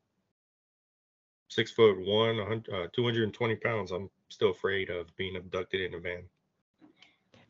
[1.48, 3.92] six foot one, uh, 220 pounds.
[3.92, 6.24] I'm still afraid of being abducted in a van.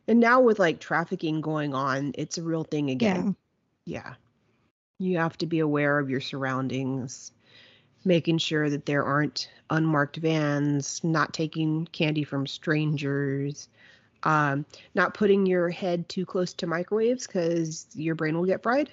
[0.07, 3.35] And now with like trafficking going on, it's a real thing again.
[3.85, 4.03] Yeah.
[4.03, 4.13] yeah
[4.99, 7.31] you have to be aware of your surroundings
[8.05, 13.69] making sure that there aren't unmarked vans not taking candy from strangers
[14.23, 18.89] um, not putting your head too close to microwaves because your brain will get fried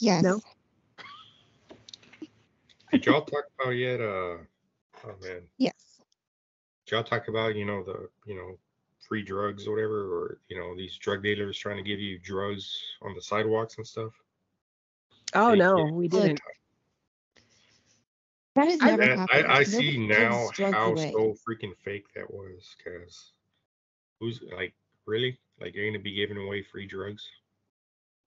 [0.00, 0.22] Yes.
[0.22, 0.40] No.
[2.92, 4.00] Did y'all talk about yet?
[4.00, 4.38] Uh,
[5.04, 6.00] oh man, Yes.
[6.86, 8.58] did y'all talk about you know the you know
[9.00, 12.78] free drugs or whatever, or you know these drug dealers trying to give you drugs
[13.02, 14.12] on the sidewalks and stuff?
[15.36, 16.40] Oh no we didn't
[18.54, 19.46] That has I- never Man, happened.
[19.46, 21.12] I, I see now how away.
[21.12, 22.74] so freaking fake that was.
[22.82, 23.32] Cause
[24.18, 24.74] who's like
[25.04, 27.24] really like you're gonna be giving away free drugs?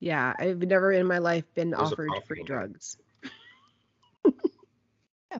[0.01, 2.95] yeah i've never in my life been There's offered free drugs
[4.23, 4.31] No.
[5.33, 5.39] Oh.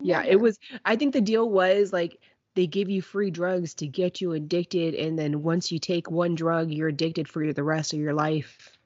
[0.00, 2.18] yeah it was i think the deal was like
[2.56, 6.34] they give you free drugs to get you addicted and then once you take one
[6.34, 8.76] drug you're addicted for the rest of your life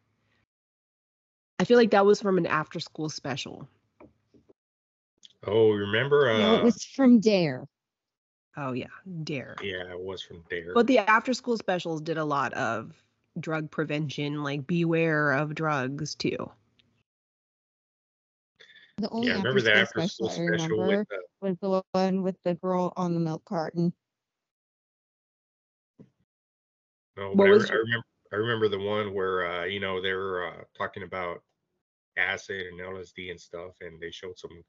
[1.62, 3.68] i feel like that was from an after school special
[5.46, 6.28] Oh, remember?
[6.28, 7.66] Uh, No, it was from Dare.
[8.56, 8.86] oh yeah
[9.24, 10.74] dare yeah, it was from Dare.
[10.74, 12.92] but the after school specials did a lot of
[13.40, 16.50] drug prevention like beware of drugs too
[18.98, 21.56] The only yeah, remember the after after school school special I remember with the was
[21.60, 23.92] the one with the girl on the milk carton.
[27.16, 30.00] No, What but I, was I remember I remember the one where uh, you know
[30.00, 31.42] they were uh, talking about
[32.16, 34.62] acid and LSD and stuff, and they showed some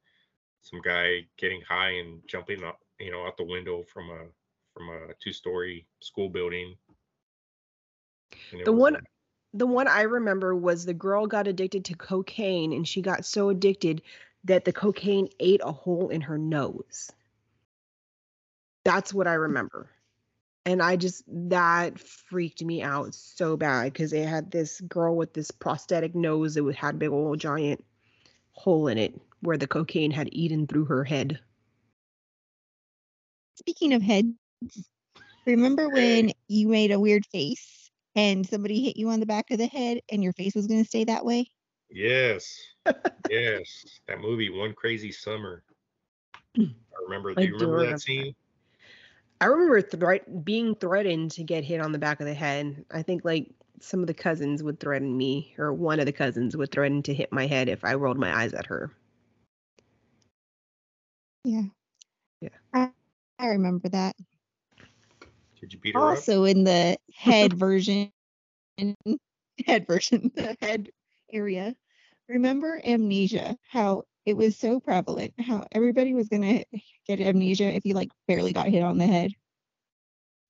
[0.61, 4.25] some guy getting high and jumping up, you know, out the window from a
[4.73, 6.75] from a two story school building.
[8.63, 9.03] The was, one-
[9.53, 13.49] the one I remember was the girl got addicted to cocaine and she got so
[13.49, 14.01] addicted
[14.45, 17.11] that the cocaine ate a hole in her nose.
[18.83, 19.89] That's what I remember.
[20.65, 25.33] And I just, that freaked me out so bad because they had this girl with
[25.33, 27.83] this prosthetic nose that had a big old giant
[28.53, 31.39] hole in it where the cocaine had eaten through her head.
[33.55, 34.29] Speaking of heads,
[35.45, 39.57] remember when you made a weird face and somebody hit you on the back of
[39.57, 41.49] the head and your face was going to stay that way?
[41.93, 42.57] yes,
[43.29, 45.63] yes, that movie One Crazy Summer.
[46.55, 46.63] Hmm.
[46.63, 47.33] I remember.
[47.33, 48.35] Do you remember remember that scene?
[49.43, 52.85] I remember threat being threatened to get hit on the back of the head.
[52.91, 53.49] I think like
[53.81, 57.13] some of the cousins would threaten me, or one of the cousins would threaten to
[57.13, 58.89] hit my head if I rolled my eyes at her.
[61.43, 61.63] Yeah.
[62.39, 62.49] Yeah.
[62.73, 62.91] I,
[63.37, 64.15] I remember that.
[65.59, 66.05] Did you beat her up?
[66.05, 68.13] Also in the head version,
[68.77, 70.89] head version, the head
[71.33, 71.75] area.
[72.29, 73.57] Remember amnesia?
[73.69, 75.33] How it was so prevalent.
[75.39, 76.63] How everybody was gonna
[77.07, 79.31] get amnesia if you like barely got hit on the head.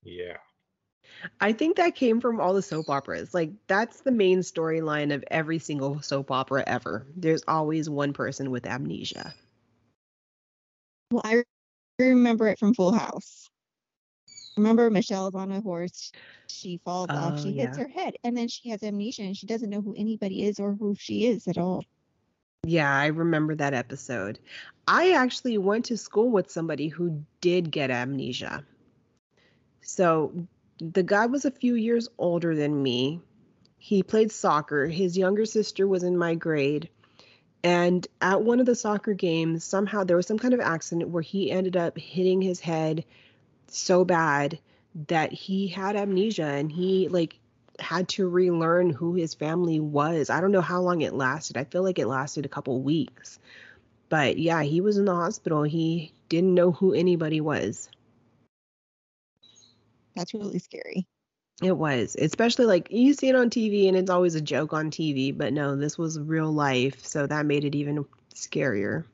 [0.04, 0.38] Yeah.
[1.40, 3.34] I think that came from all the soap operas.
[3.34, 7.08] Like that's the main storyline of every single soap opera ever.
[7.16, 9.34] There's always one person with amnesia.
[11.12, 11.44] Well, I
[12.00, 13.50] remember it from Full House.
[14.58, 16.12] Remember Michelle's on a horse.
[16.48, 17.34] She falls off.
[17.38, 19.96] Oh, She hits her head, and then she has amnesia, and she doesn't know who
[19.98, 21.84] anybody is or who she is at all.
[22.66, 24.40] Yeah, I remember that episode.
[24.88, 28.64] I actually went to school with somebody who did get amnesia.
[29.82, 30.48] So
[30.80, 33.22] the guy was a few years older than me.
[33.78, 34.88] He played soccer.
[34.88, 36.90] His younger sister was in my grade.
[37.64, 41.22] And at one of the soccer games, somehow there was some kind of accident where
[41.22, 43.06] he ended up hitting his head
[43.68, 44.60] so bad
[45.08, 47.40] that he had amnesia and he like
[47.84, 50.30] had to relearn who his family was.
[50.30, 51.58] I don't know how long it lasted.
[51.58, 53.40] I feel like it lasted a couple weeks.
[54.10, 55.64] But yeah, he was in the hospital.
[55.64, 57.90] He didn't know who anybody was.
[60.16, 61.08] That's really scary.
[61.62, 64.90] It was, especially like you see it on TV and it's always a joke on
[64.90, 67.06] TV, but no, this was real life.
[67.06, 69.06] So that made it even scarier.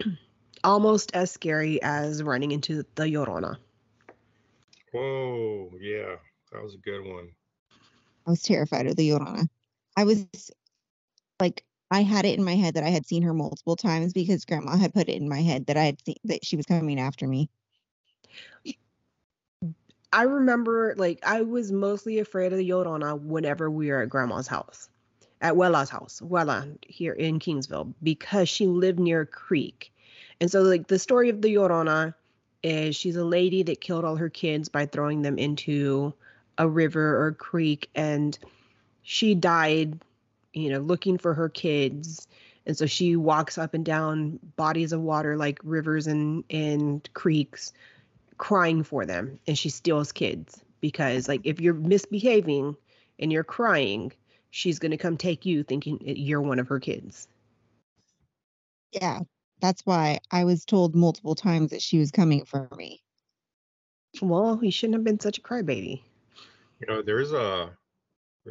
[0.64, 3.56] Almost as scary as running into the Llorona.
[4.92, 5.70] Whoa.
[5.80, 6.16] Yeah.
[6.52, 7.28] That was a good one.
[8.26, 9.48] I was terrified of the Llorona.
[9.96, 10.26] I was
[11.40, 14.44] like, I had it in my head that I had seen her multiple times because
[14.44, 17.00] Grandma had put it in my head that I had seen that she was coming
[17.00, 17.48] after me.
[20.12, 24.46] I remember like I was mostly afraid of the Llorona whenever we were at grandma's
[24.46, 24.88] house,
[25.40, 29.92] at Wella's house, Wella here in Kingsville, because she lived near a creek.
[30.40, 32.14] And so like the story of the Llorona
[32.62, 36.14] is she's a lady that killed all her kids by throwing them into
[36.58, 38.38] a river or creek and
[39.02, 40.00] she died,
[40.52, 42.28] you know, looking for her kids.
[42.66, 47.72] And so she walks up and down bodies of water like rivers and, and creeks
[48.38, 52.76] crying for them and she steals kids because like if you're misbehaving
[53.18, 54.12] and you're crying
[54.50, 57.28] she's going to come take you thinking you're one of her kids
[58.92, 59.20] Yeah,
[59.60, 63.02] that's why I was told multiple times that she was coming for me.
[64.22, 66.02] well you shouldn't have been such a crybaby
[66.80, 67.76] You know, there's a,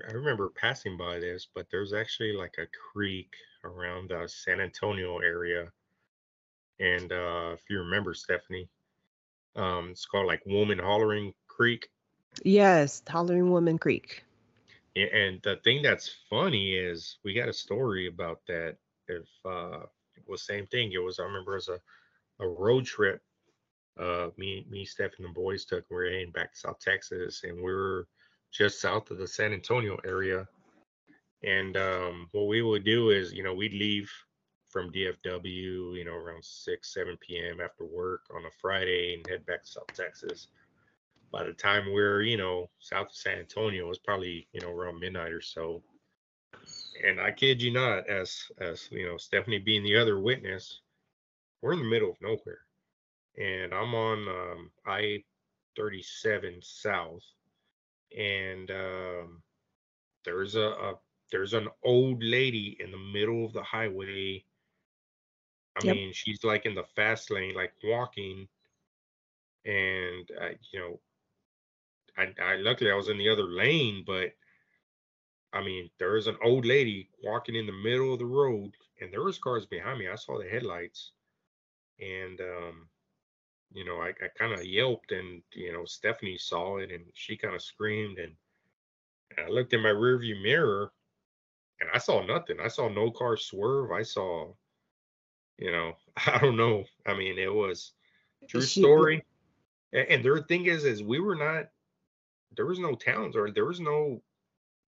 [0.07, 5.19] I remember passing by this, but there's actually like a creek around the San Antonio
[5.19, 5.71] area.
[6.79, 8.69] And uh, if you remember, Stephanie,
[9.55, 11.89] um, it's called like Woman Hollering Creek.
[12.43, 14.23] yes hollering woman creek
[14.95, 18.77] And the thing that's funny is we got a story about that.
[19.07, 19.83] If uh,
[20.15, 21.79] it was same thing, it was I remember as a,
[22.39, 23.21] a road trip.
[23.99, 25.85] Uh, me, me, Steph, and the boys took.
[25.89, 28.07] We're heading back to South Texas, and we were
[28.51, 30.47] just south of the San Antonio area.
[31.43, 34.11] And um, what we would do is, you know, we'd leave
[34.69, 37.61] from DFW, you know, around six, seven p.m.
[37.61, 40.47] after work on a Friday, and head back to South Texas
[41.31, 44.69] by the time we're you know south of san antonio it was probably you know
[44.71, 45.81] around midnight or so
[47.05, 50.81] and i kid you not as as you know stephanie being the other witness
[51.61, 52.59] we're in the middle of nowhere
[53.37, 55.21] and i'm on um, i
[55.75, 57.23] 37 south
[58.15, 59.41] and um,
[60.25, 60.95] there's a, a
[61.31, 64.43] there's an old lady in the middle of the highway
[65.75, 65.97] i Yep.
[65.97, 68.47] mean she's like in the fast lane like walking
[69.65, 70.99] and uh, you know
[72.17, 74.33] I, I luckily I was in the other lane, but
[75.53, 79.11] I mean there is an old lady walking in the middle of the road, and
[79.11, 80.07] there was cars behind me.
[80.07, 81.11] I saw the headlights,
[81.99, 82.89] and um,
[83.73, 87.37] you know I, I kind of yelped, and you know Stephanie saw it, and she
[87.37, 88.33] kind of screamed, and,
[89.35, 90.91] and I looked in my rearview mirror,
[91.79, 92.59] and I saw nothing.
[92.59, 93.91] I saw no car swerve.
[93.91, 94.53] I saw,
[95.57, 95.93] you know,
[96.27, 96.85] I don't know.
[97.05, 97.93] I mean it was
[98.47, 99.23] true story.
[99.93, 101.69] A- And their thing is, is we were not
[102.55, 104.21] there was no towns or there was no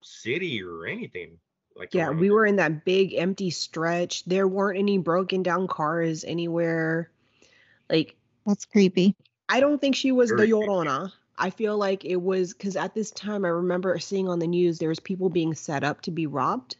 [0.02, 1.38] city or anything
[1.76, 2.34] like yeah we there.
[2.34, 7.10] were in that big empty stretch there weren't any broken down cars anywhere
[7.88, 8.16] like
[8.46, 9.14] That's creepy.
[9.48, 10.66] I don't think she was the Very creepy.
[10.66, 11.12] Llorona.
[11.38, 14.78] I feel like it was because at this time I remember seeing on the news
[14.78, 16.76] there was people being set up to be robbed,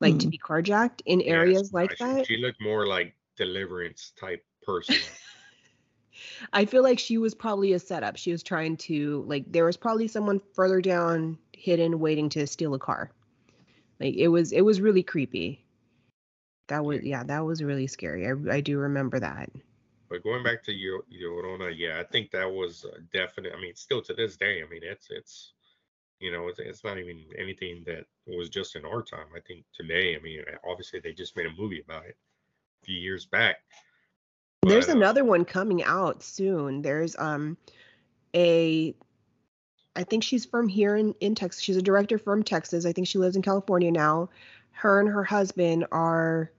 [0.00, 0.30] like to Hmm.
[0.30, 2.26] be carjacked in Yes, areas like she, that.
[2.26, 4.96] she looked more like deliverance type person
[6.52, 8.16] I feel like she was probably a setup.
[8.16, 12.74] She was trying to like there was probably someone further down hidden waiting to steal
[12.74, 13.10] a car.
[14.00, 15.64] Like it was it was really creepy.
[16.68, 18.26] That was yeah, that was really scary.
[18.26, 19.50] I I do remember that.
[20.12, 22.84] But going back to your Llorona, yeah, I think that was
[23.14, 23.54] definite.
[23.56, 25.54] I mean, still to this day, I mean, it's it's
[26.20, 29.24] you know, it's, it's not even anything that was just in our time.
[29.34, 32.18] I think today, I mean, obviously they just made a movie about it
[32.82, 33.56] a few years back.
[34.64, 36.82] There's but, uh, another one coming out soon.
[36.82, 37.56] There's um
[38.36, 38.94] a
[39.96, 41.62] I think she's from here in, in Texas.
[41.62, 42.84] She's a director from Texas.
[42.84, 44.28] I think she lives in California now.
[44.72, 46.52] Her and her husband are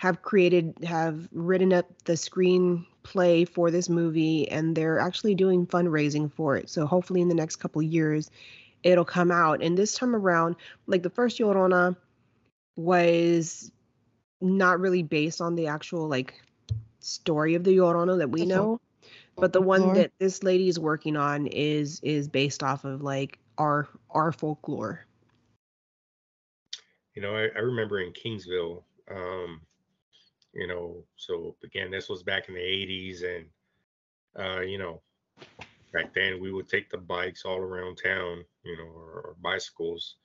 [0.00, 6.32] have created have written up the screenplay for this movie and they're actually doing fundraising
[6.32, 6.70] for it.
[6.70, 8.30] So hopefully in the next couple years
[8.82, 9.62] it'll come out.
[9.62, 11.94] And this time around, like the first Llorona
[12.76, 13.70] was
[14.40, 16.32] not really based on the actual like
[17.00, 18.80] story of the Llorona that we know.
[19.36, 23.38] But the one that this lady is working on is is based off of like
[23.58, 25.04] our our folklore.
[27.14, 29.60] You know, I, I remember in Kingsville, um,
[30.52, 33.46] you know, so again, this was back in the 80s, and
[34.38, 35.00] uh, you know,
[35.92, 40.16] back then we would take the bikes all around town, you know, or, or bicycles.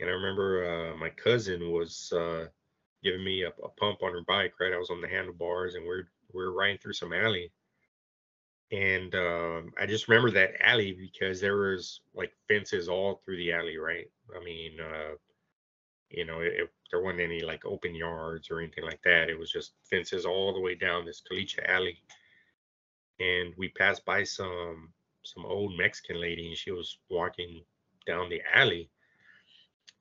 [0.00, 2.46] And I remember uh, my cousin was uh,
[3.02, 4.54] giving me a, a, pump on her bike.
[4.60, 7.52] Right, I was on the handlebars, and we're we're riding through some alley.
[8.72, 13.52] And um, I just remember that alley because there was like fences all through the
[13.52, 14.06] alley, right?
[14.34, 15.14] I mean, uh,
[16.10, 19.28] you know, it, it, there wasn't any like open yards or anything like that.
[19.28, 21.98] It was just fences all the way down this caliche alley
[23.20, 24.92] and we passed by some
[25.22, 27.62] some old Mexican lady, and she was walking
[28.06, 28.90] down the alley,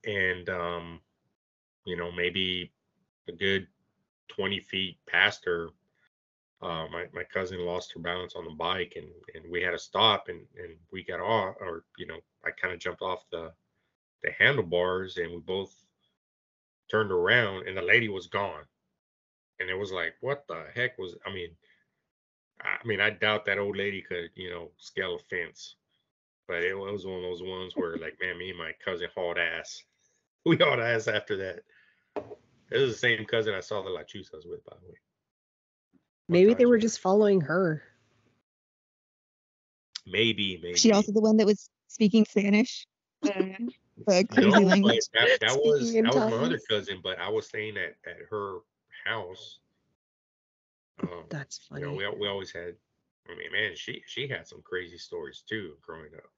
[0.05, 0.99] and um,
[1.85, 2.71] you know maybe
[3.29, 3.67] a good
[4.29, 5.69] 20 feet past her,
[6.61, 9.79] uh, my my cousin lost her balance on the bike, and and we had to
[9.79, 13.51] stop, and and we got off, or you know I kind of jumped off the
[14.23, 15.82] the handlebars, and we both
[16.89, 18.63] turned around, and the lady was gone,
[19.59, 21.49] and it was like what the heck was I mean
[22.63, 25.75] I mean, I doubt that old lady could, you know, scale a fence.
[26.47, 29.37] But it was one of those ones where, like, man, me and my cousin hauled
[29.37, 29.83] ass.
[30.45, 31.61] We hauled ass after that.
[32.69, 34.97] This is the same cousin I saw the Lechuzas with, by the way.
[36.27, 37.81] Maybe they were just following her.
[40.05, 40.77] Maybe, maybe.
[40.77, 42.85] She also the one that was speaking Spanish.
[43.23, 43.67] Mm-hmm.
[43.99, 44.33] Mm-hmm.
[44.33, 44.99] crazy no, language.
[45.13, 48.59] That, that was that was my other cousin, but I was staying at at her
[49.05, 49.59] house
[51.01, 51.81] um, That's funny.
[51.81, 52.75] You know, we we always had.
[53.29, 56.29] I mean, man, she she had some crazy stories too growing up.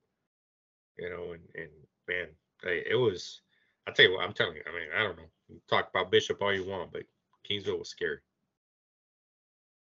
[0.97, 1.69] You know, and and
[2.07, 2.27] man,
[2.63, 3.41] it was.
[3.87, 4.63] I tell you what, I'm telling you.
[4.67, 5.59] I mean, I don't know.
[5.69, 7.03] Talk about Bishop all you want, but
[7.47, 8.17] Kingsville was scary.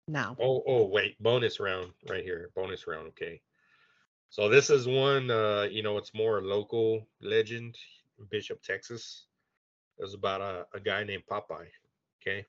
[0.10, 0.36] No.
[0.40, 1.22] Oh, oh, wait.
[1.22, 2.50] Bonus round right here.
[2.56, 3.08] Bonus round.
[3.10, 3.42] Okay.
[4.30, 5.32] So this is one.
[5.32, 7.76] Uh, you know, it's more a local legend,
[8.30, 9.26] Bishop, Texas.
[9.98, 11.68] It was about a, a guy named Popeye.
[12.22, 12.46] Okay.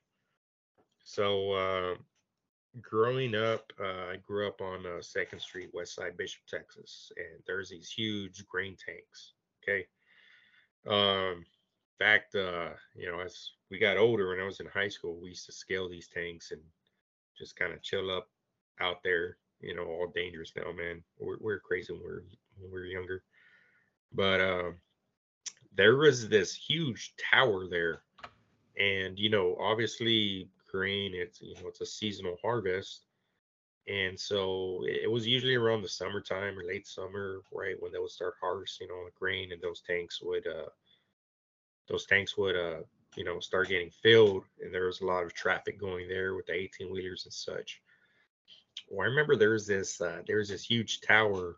[1.03, 1.95] So uh,
[2.81, 7.41] growing up, uh, I grew up on uh, Second Street, West Side, Bishop, Texas, and
[7.47, 9.33] there's these huge grain tanks.
[9.63, 9.87] Okay.
[10.87, 11.45] Um,
[11.99, 15.19] in fact, uh, you know, as we got older, when I was in high school,
[15.19, 16.61] we used to scale these tanks and
[17.37, 18.27] just kind of chill up
[18.79, 19.37] out there.
[19.61, 21.03] You know, all dangerous now, man.
[21.19, 22.23] We're, we're crazy when we're
[22.57, 23.23] when we are younger,
[24.13, 24.71] but uh,
[25.75, 28.01] there was this huge tower there,
[28.77, 31.11] and you know, obviously grain.
[31.13, 33.03] It's you know it's a seasonal harvest,
[33.87, 38.11] and so it was usually around the summertime or late summer, right when they would
[38.11, 40.69] start harvesting all the grain, and those tanks would uh
[41.87, 42.81] those tanks would uh
[43.15, 46.45] you know start getting filled, and there was a lot of traffic going there with
[46.45, 47.81] the 18 wheelers and such.
[48.87, 51.57] Well, I remember there's this uh, there's this huge tower,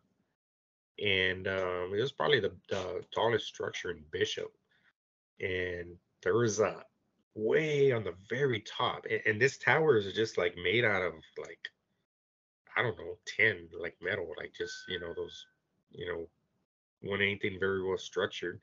[1.04, 4.52] and um, it was probably the, the tallest structure in Bishop,
[5.40, 6.84] and there was a
[7.36, 9.06] way on the very top.
[9.10, 11.70] And, and this tower is just like made out of like
[12.76, 15.46] I don't know, tin, like metal, like just, you know, those,
[15.92, 16.28] you know,
[17.02, 18.62] one anything very well structured.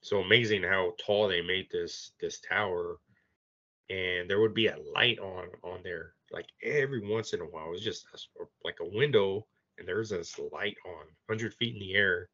[0.00, 2.98] So amazing how tall they made this this tower.
[3.90, 7.68] And there would be a light on on there like every once in a while.
[7.68, 9.46] It was just a, like a window
[9.78, 12.28] and there's this light on 100 feet in the air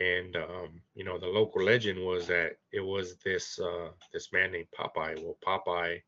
[0.00, 4.52] and um, you know the local legend was that it was this uh, this man
[4.52, 5.22] named Popeye.
[5.22, 6.02] Well, Popeye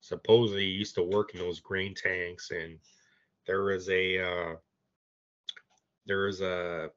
[0.00, 2.78] supposedly used to work in those grain tanks, and
[3.46, 4.54] there was a uh,
[6.06, 6.90] there was a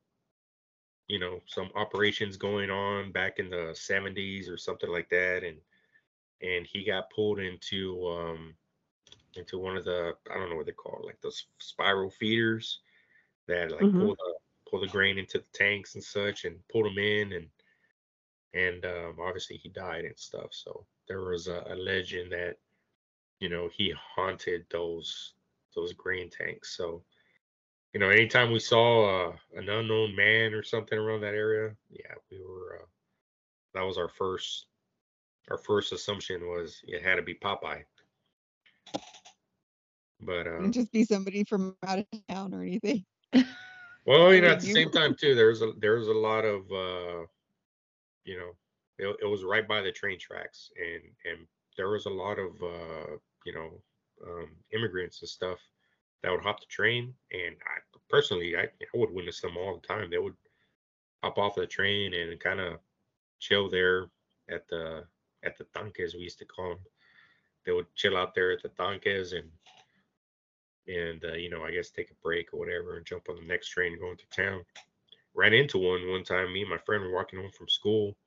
[1.07, 5.57] you know some operations going on back in the 70s or something like that, and
[6.41, 8.55] and he got pulled into um,
[9.35, 12.79] into one of the I don't know what they call it, like those spiral feeders
[13.47, 13.99] that like Mhm.
[13.99, 14.35] pull the
[14.69, 17.49] pull the grain into the tanks and such and pulled them in and
[18.53, 20.51] and um, obviously he died and stuff.
[20.51, 22.57] So there was a, a legend that
[23.39, 25.33] you know he haunted those
[25.75, 26.75] those grain tanks.
[26.75, 27.03] So
[27.93, 32.13] you know anytime we saw uh, an unknown man or something around that area, yeah,
[32.31, 32.85] we were uh,
[33.73, 34.65] that was our first
[35.49, 37.83] our first assumption was it had to be Popeye.
[40.21, 43.05] But uh, Couldn't just be somebody from out of town or anything.
[44.05, 47.25] well, you know, at the same time too, there's a there's a lot of uh,
[48.25, 48.51] you know,
[48.97, 51.47] it, it was right by the train tracks, and and
[51.77, 53.15] there was a lot of uh,
[53.45, 53.81] you know,
[54.27, 55.59] um, immigrants and stuff
[56.21, 57.79] that would hop the train, and I
[58.09, 60.09] personally, I, I would witness them all the time.
[60.09, 60.35] They would
[61.23, 62.79] hop off the train and kind of
[63.39, 64.07] chill there
[64.49, 65.05] at the
[65.43, 66.79] at the tanques we used to call them.
[67.65, 69.49] They would chill out there at the tanques and
[70.89, 73.47] and uh, you know I guess take a break or whatever and jump on the
[73.47, 74.63] next train going to town.
[75.35, 76.51] Ran into one one time.
[76.51, 78.17] Me and my friend were walking home from school,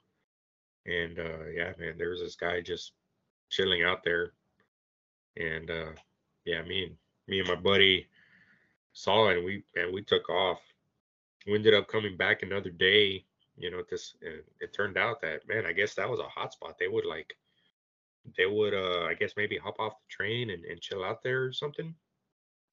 [0.86, 2.92] and uh, yeah, man, there was this guy just
[3.50, 4.32] chilling out there,
[5.36, 5.92] and uh,
[6.44, 6.96] yeah, me and
[7.28, 8.06] me and my buddy
[8.92, 10.60] saw it and we and we took off.
[11.46, 13.24] We ended up coming back another day,
[13.56, 16.52] you know, this and it turned out that man, I guess that was a hot
[16.52, 16.76] spot.
[16.78, 17.34] They would like
[18.36, 21.44] they would uh I guess maybe hop off the train and, and chill out there
[21.44, 21.94] or something.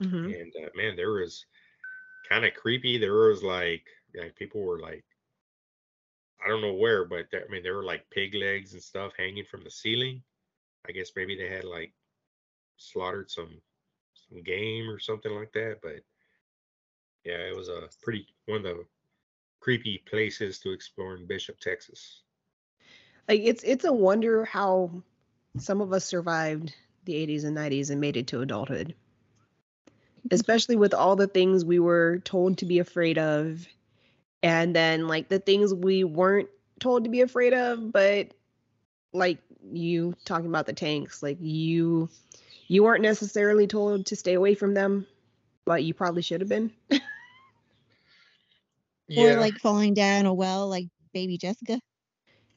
[0.02, 0.26] Mhm.
[0.26, 1.46] And uh, man, there was
[2.28, 2.98] kind of creepy.
[2.98, 3.86] There was like
[4.16, 5.04] like people were like
[6.44, 9.14] I don't know where, but there, I mean there were like pig legs and stuff
[9.18, 10.24] hanging from the ceiling.
[10.88, 11.94] I guess maybe they had like
[12.78, 13.62] slaughtered some
[14.14, 15.80] some game or something like that.
[15.82, 16.04] But
[17.26, 18.86] yeah, it was a pretty one of the
[19.60, 22.22] creepy places to explore in Bishop, Texas.
[23.28, 25.04] Like it's it's a wonder how
[25.58, 26.74] some of us survived
[27.06, 28.96] the 80s and 90s and made it to adulthood.
[30.32, 33.68] Especially with all the things we were told to be afraid of
[34.42, 38.34] and then like the things we weren't told to be afraid of but
[39.12, 39.40] like
[39.72, 42.10] you talking about the tanks like you
[42.68, 45.06] you weren't necessarily told to stay away from them
[45.66, 46.72] but you probably should have been
[49.08, 49.24] yeah.
[49.24, 51.80] Or like falling down a well like baby Jessica.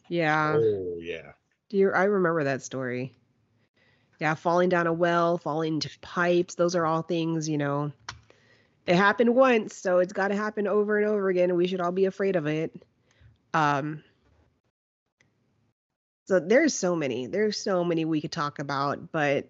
[0.08, 1.32] yeah oh yeah.
[1.70, 3.14] Do you, I remember that story.
[4.22, 7.90] Yeah, falling down a well, falling into pipes, those are all things, you know.
[8.86, 11.80] It happened once, so it's got to happen over and over again and we should
[11.80, 12.70] all be afraid of it.
[13.52, 14.04] Um
[16.26, 17.26] So there's so many.
[17.26, 19.48] There's so many we could talk about, but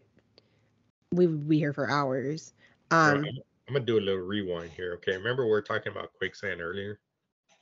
[1.10, 2.54] we would be here for hours.
[2.90, 3.24] Um I'm,
[3.68, 4.94] I'm gonna do a little rewind here.
[4.94, 6.98] Okay, remember we were talking about quicksand earlier?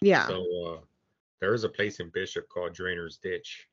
[0.00, 0.28] yeah.
[0.28, 0.78] So uh,
[1.40, 3.66] there was a place in Bishop called Drainer's Ditch,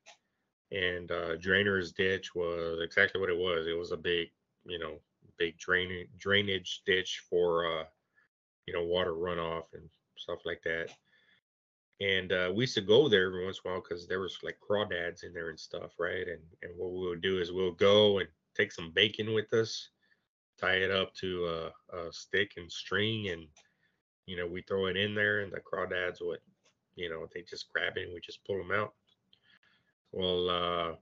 [0.72, 3.68] and uh, Drainer's Ditch was exactly what it was.
[3.68, 4.30] It was a big,
[4.65, 4.99] you know,
[5.38, 7.84] big drain drainage ditch for, uh,
[8.65, 10.89] you know, water runoff and stuff like that.
[11.99, 14.38] And uh, we used to go there every once in a while because there was
[14.44, 16.27] like crawdads in there and stuff, right?
[16.27, 19.89] And and what we would do is we'll go and take some bacon with us,
[20.60, 23.48] tie it up to a, a stick and string, and
[24.26, 26.39] you know we throw it in there, and the crawdads would
[26.98, 28.94] you know, they just grab it and we just pull them out.
[30.11, 30.95] Well, uh,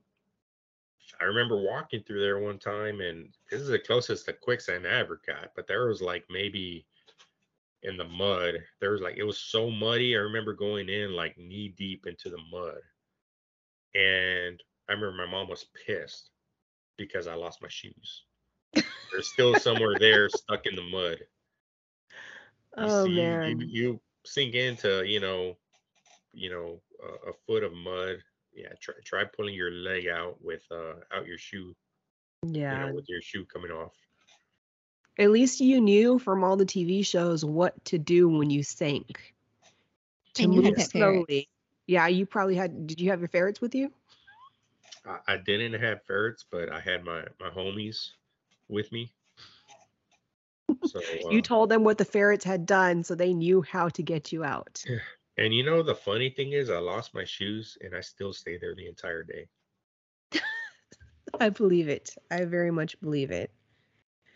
[1.20, 4.98] I remember walking through there one time, and this is the closest to quicksand I
[4.98, 6.86] ever got, but there was like maybe
[7.82, 10.16] in the mud, there was like, it was so muddy.
[10.16, 12.78] I remember going in like knee deep into the mud.
[13.94, 16.30] And I remember my mom was pissed
[16.96, 18.24] because I lost my shoes.
[18.74, 21.18] They're still somewhere there stuck in the mud.
[22.76, 23.42] You Oh see, man.
[23.46, 25.56] You, you sink into, you know,
[26.32, 28.16] you know, a, a foot of mud.
[28.56, 31.76] Yeah, try try pulling your leg out with uh out your shoe,
[32.42, 32.86] you Yeah.
[32.86, 33.92] know, with your shoe coming off.
[35.18, 39.34] At least you knew from all the TV shows what to do when you sank.
[40.34, 41.26] To And you had move pet ferrets.
[41.26, 41.48] slowly.
[41.86, 42.86] Yeah, you probably had.
[42.86, 43.92] Did you have your ferrets with you?
[45.06, 48.08] I, I didn't have ferrets, but I had my my homies
[48.68, 49.12] with me.
[50.84, 51.00] So
[51.30, 54.32] You uh, told them what the ferrets had done, so they knew how to get
[54.32, 54.84] you out.
[55.38, 58.58] And you know the funny thing is I lost my shoes and I still stay
[58.58, 59.46] there the entire day.
[61.40, 62.14] I believe it.
[62.30, 63.50] I very much believe it.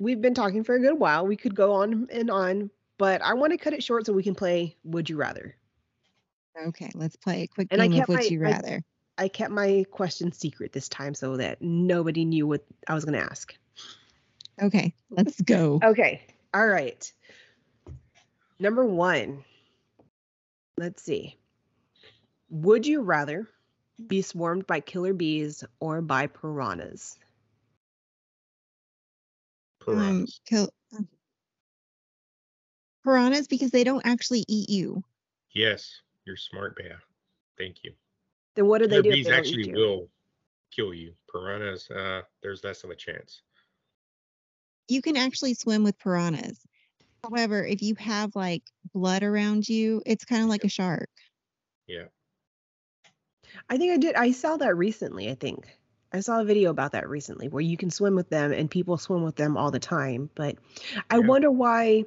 [0.00, 1.26] We've been talking for a good while.
[1.26, 4.22] We could go on and on, but I want to cut it short so we
[4.22, 5.56] can play Would You Rather.
[6.66, 8.84] Okay, let's play a quick And I game of Would my- You I- Rather.
[9.18, 13.18] I kept my question secret this time so that nobody knew what I was going
[13.18, 13.54] to ask.
[14.62, 15.78] Okay, let's go.
[15.84, 16.22] Okay.
[16.54, 17.10] All right.
[18.58, 19.44] Number one.
[20.80, 21.36] Let's see.
[22.48, 23.46] Would you rather
[24.06, 27.18] be swarmed by killer bees or by piranhas?
[29.86, 30.40] Um, piranhas.
[30.48, 31.06] kill um,
[33.04, 35.04] piranhas because they don't actually eat you.
[35.52, 36.94] Yes, you're smart, Bea.
[37.58, 37.92] Thank you.
[38.54, 39.08] Then what do they Killer do?
[39.10, 39.74] if bees they don't actually eat you?
[39.74, 40.08] will
[40.74, 41.12] kill you.
[41.30, 43.42] Piranhas, uh, there's less of a chance.
[44.88, 46.58] You can actually swim with piranhas.
[47.24, 48.62] However, if you have like
[48.94, 51.08] blood around you, it's kind of like a shark.
[51.86, 52.06] Yeah.
[53.68, 54.14] I think I did.
[54.14, 55.28] I saw that recently.
[55.28, 55.66] I think
[56.12, 58.96] I saw a video about that recently where you can swim with them and people
[58.96, 60.30] swim with them all the time.
[60.34, 60.56] But
[61.10, 61.26] I Yeah.
[61.26, 62.04] wonder why.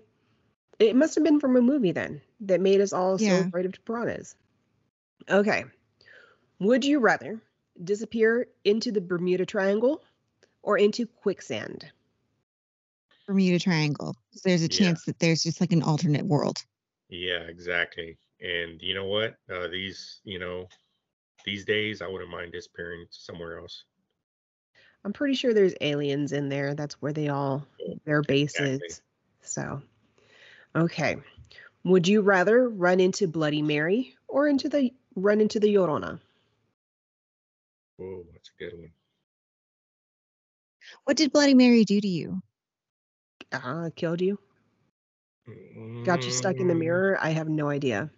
[0.80, 3.86] It must have been from a movie then that made us all so afraid of
[3.86, 4.36] piranhas.
[5.30, 5.66] Okay.
[6.60, 7.42] Would you rather
[7.82, 10.04] disappear into the Bermuda Triangle
[10.64, 11.92] or into quicksand?
[13.28, 14.16] Bermuda Triangle.
[14.32, 14.78] 'cause There's a Yeah.
[14.78, 16.58] chance that there's just like an alternate world.
[17.10, 18.18] Yeah, exactly.
[18.42, 19.38] And you know what?
[19.50, 20.68] Uh, these, you know,
[21.46, 23.86] these days, I wouldn't mind disappearing somewhere else.
[25.06, 26.76] I'm pretty sure there's aliens in there.
[26.76, 27.68] That's where they all
[28.06, 28.88] their base Exactly.
[28.88, 29.02] is.
[29.42, 29.82] So,
[30.76, 31.18] okay.
[31.84, 36.20] Would you rather run into Bloody Mary or into the run into the Llorona?
[38.00, 38.94] Oh, that's a good one.
[41.06, 42.42] What did Bloody Mary do to you?
[43.54, 44.40] Uh, killed you?
[46.04, 47.18] Got you stuck in the Mm, mirror?
[47.22, 48.10] I have no idea.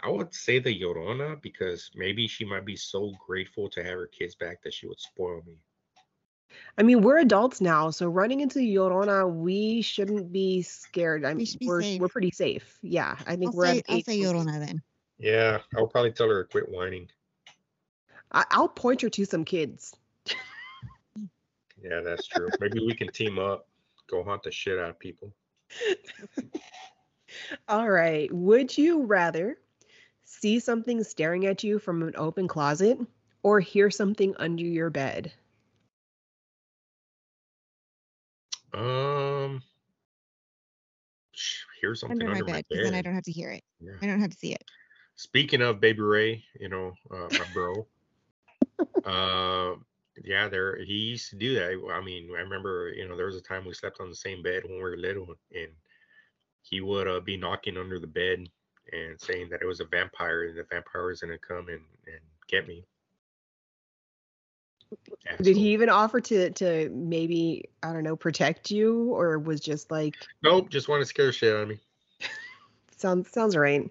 [0.00, 4.06] I would say the Llorona because maybe she might be so grateful to have her
[4.06, 5.56] kids back that she would spoil me.
[6.78, 11.24] I mean, we're adults now, so running into Llorona, we shouldn't be scared.
[11.24, 12.78] I'm We should be we're we're pretty safe.
[12.82, 14.82] Yeah, I think I'll we're say, at I'll say where- Llorona then.
[15.18, 17.08] Yeah, I'll probably tell her to quit whining.
[18.32, 19.94] I, I'll point her to some kids.
[21.82, 22.50] Yeah, that's true.
[22.60, 23.68] maybe we can team up,
[24.14, 25.34] go hunt the shit out of people.
[27.68, 28.32] All right.
[28.32, 29.58] Would you rather
[30.24, 32.98] see something staring at you from an open closet
[33.42, 35.32] or hear something under your bed?
[38.72, 39.62] Um,
[41.32, 42.92] sh- here's something Under under, my bed, because bed.
[42.92, 43.62] then I don't have to hear it.
[43.80, 43.92] Yeah.
[44.02, 44.64] I don't have to see it.
[45.16, 47.86] Speaking of Baby Ray, you know, uh, my bro.
[49.04, 49.76] uh,
[50.22, 51.80] yeah, there he used to do that.
[51.92, 54.42] I mean, I remember, you know, there was a time we slept on the same
[54.42, 55.70] bed when we were little, and
[56.62, 58.48] he would uh, be knocking under the bed
[58.92, 62.20] and saying that it was a vampire, and the vampire was gonna come and and
[62.48, 62.84] get me.
[65.40, 69.90] Did he even offer to to maybe I don't know protect you or was just
[69.90, 71.78] like Nope, just want to scare the shit out of me.
[72.96, 73.90] sounds sounds right.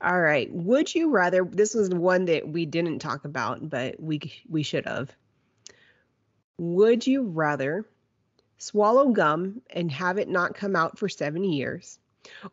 [0.00, 0.52] All right.
[0.52, 4.86] Would you rather this was one that we didn't talk about but we we should
[4.86, 5.14] have.
[6.58, 7.86] Would you rather
[8.58, 11.98] swallow gum and have it not come out for 7 years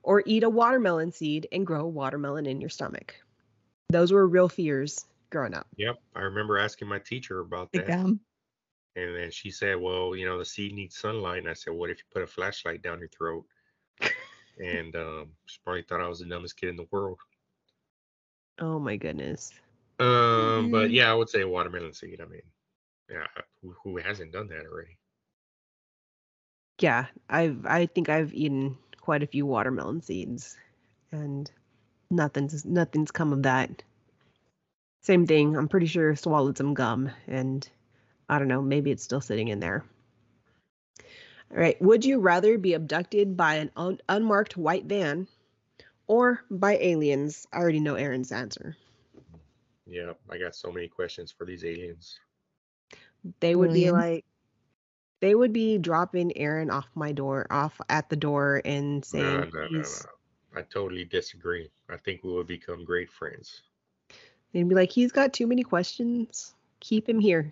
[0.04, 3.16] or eat a watermelon seed and grow a watermelon in your stomach?
[3.90, 5.68] Those were real fears growing up.
[5.78, 7.88] Yep, I remember asking my teacher about The that.
[7.88, 8.20] gum.
[8.96, 11.40] And then she said, Well, you know, the seed needs sunlight.
[11.40, 13.46] And I said, What if you put a flashlight down your throat?
[14.64, 17.20] and um, she probably thought I was the dumbest kid in the world.
[18.60, 19.54] Oh my goodness.
[20.00, 20.94] Um, but Mhm.
[20.94, 22.20] yeah, I would say watermelon seed.
[22.22, 22.42] I mean,
[23.10, 23.28] yeah,
[23.62, 24.98] who, who hasn't done that already?
[26.80, 30.58] Yeah, I've I think I've eaten quite a few watermelon seeds
[31.12, 31.50] and
[32.10, 33.84] nothing's nothing's come of that.
[35.02, 35.56] Same thing.
[35.56, 37.70] I'm pretty sure swallowed some gum and
[38.30, 39.84] I don't know, maybe it's still sitting in there.
[41.52, 45.28] All right, would you rather be abducted by an un- unmarked white van
[46.08, 47.48] or by aliens?
[47.54, 48.76] I already know Aaron's answer.
[49.86, 52.20] Yeah, I got so many questions for these aliens.
[53.40, 54.26] They would be like
[55.22, 59.40] they would be dropping Aaron off my door, off at the door and No, saying
[59.54, 59.78] no, no, no.
[59.78, 60.06] he's
[60.56, 61.70] I totally disagree.
[61.90, 63.62] I think we would become great friends.
[64.52, 66.54] They'd be like, he's got too many questions.
[66.80, 67.52] Keep him here.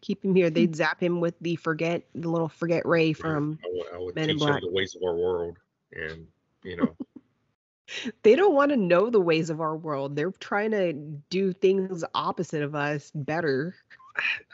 [0.00, 0.50] Keep him here.
[0.50, 3.58] They'd zap him with the forget, the little forget Ray from.
[3.64, 4.62] I would, I would Men in teach them Black.
[4.62, 5.56] the ways of our world,
[5.92, 6.26] and
[6.62, 6.94] you know,
[8.22, 10.16] They don't want to know the ways of our world.
[10.16, 10.92] They're trying to
[11.30, 13.76] do things opposite of us better.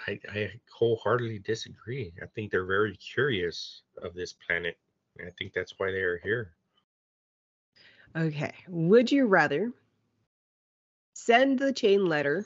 [0.06, 2.12] I, I wholeheartedly disagree.
[2.22, 4.76] I think they're very curious of this planet.
[5.20, 6.52] I think that's why they are here.
[8.16, 8.52] Okay.
[8.68, 9.72] Would you rather
[11.14, 12.44] send the chain letter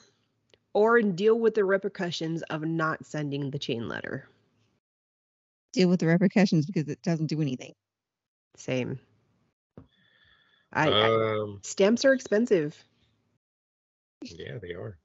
[0.73, 4.29] or deal with the repercussions of not sending the chain letter?
[5.73, 7.73] Deal with the repercussions because it doesn't do anything.
[8.57, 9.01] Same.
[10.77, 12.77] I, I Um, stamps are expensive.
[14.23, 14.99] yeah, they are.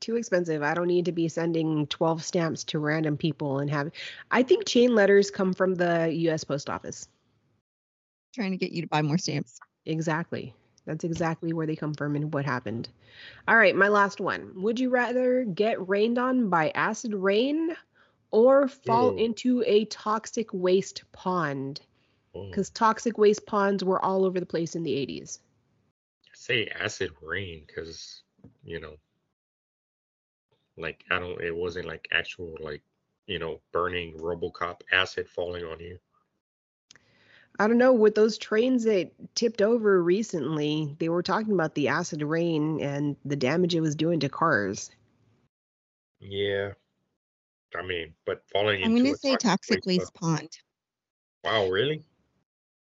[0.00, 0.62] too expensive.
[0.62, 3.90] I don't need to be sending 12 stamps to random people and have
[4.30, 7.08] I think chain letters come from the US Post Office.
[8.34, 9.58] Trying to get you to buy more stamps.
[9.86, 10.54] Exactly.
[10.84, 12.88] That's exactly where they come from and what happened.
[13.46, 14.50] All right, my last one.
[14.56, 17.76] Would you rather get rained on by acid rain
[18.32, 19.16] or fall Ooh.
[19.16, 21.80] into a toxic waste pond
[22.34, 22.50] Mm.
[22.50, 25.38] because toxic waste ponds were all over the place in the 80s.
[26.34, 28.22] say acid rain because
[28.64, 28.96] you know,
[30.76, 31.40] like I don't.
[31.40, 32.82] It wasn't like actual like
[33.26, 35.98] you know burning RoboCop acid falling on you.
[37.58, 41.88] I don't know, with those trains that tipped over recently, they were talking about the
[41.88, 44.90] acid rain and the damage it was doing to cars.
[46.18, 46.72] Yeah.
[47.76, 50.48] I mean, but falling I'm into going to say toxic waste waste pond.
[51.44, 52.02] Wow, really?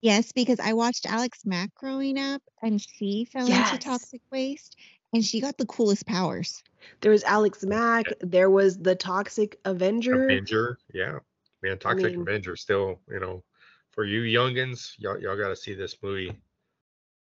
[0.02, 3.72] Yes, because I watched Alex Mack growing up and she fell Yes.
[3.72, 4.76] into toxic waste
[5.12, 6.62] and she got the coolest powers.
[7.00, 10.24] There was Alex Mack, there was the Toxic Avenger.
[10.24, 11.18] Avenger, yeah.
[11.62, 13.42] Man, Toxic mean- Avenger still, you know,
[13.90, 16.36] for you youngins, y'all y'all gotta see this movie.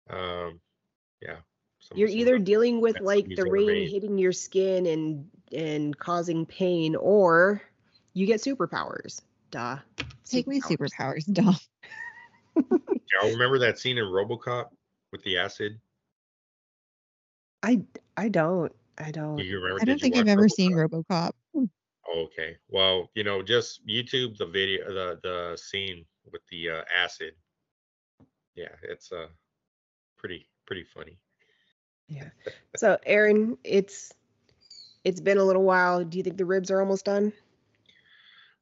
[0.10, 0.60] Um
[1.22, 1.38] yeah.
[1.80, 3.90] some- You're some either dealing with best like movies the ever rain made.
[3.92, 7.62] hitting your skin and and causing pain, or
[8.14, 9.22] you get superpowers.
[9.52, 9.78] Duh.
[10.24, 11.56] Take me superpowers, doll.
[12.66, 14.66] Y'all remember that scene in RoboCop
[15.12, 15.80] with the acid?
[17.64, 17.82] I
[18.18, 18.72] I don't.
[18.98, 19.38] I don't.
[19.38, 19.82] Do you remember?
[19.82, 21.32] I don't think I've watch ever seen RoboCop?
[21.56, 21.70] RoboCop.
[22.08, 22.58] Oh, okay.
[22.70, 27.34] Well, you know, just YouTube the video, the the scene with the uh, acid.
[28.56, 29.28] Yeah, it's uh
[30.18, 31.18] pretty pretty funny.
[32.08, 32.30] Yeah.
[32.76, 34.12] So, Aaron, it's
[35.04, 36.04] it's been a little while.
[36.04, 37.32] Do you think the ribs are almost done?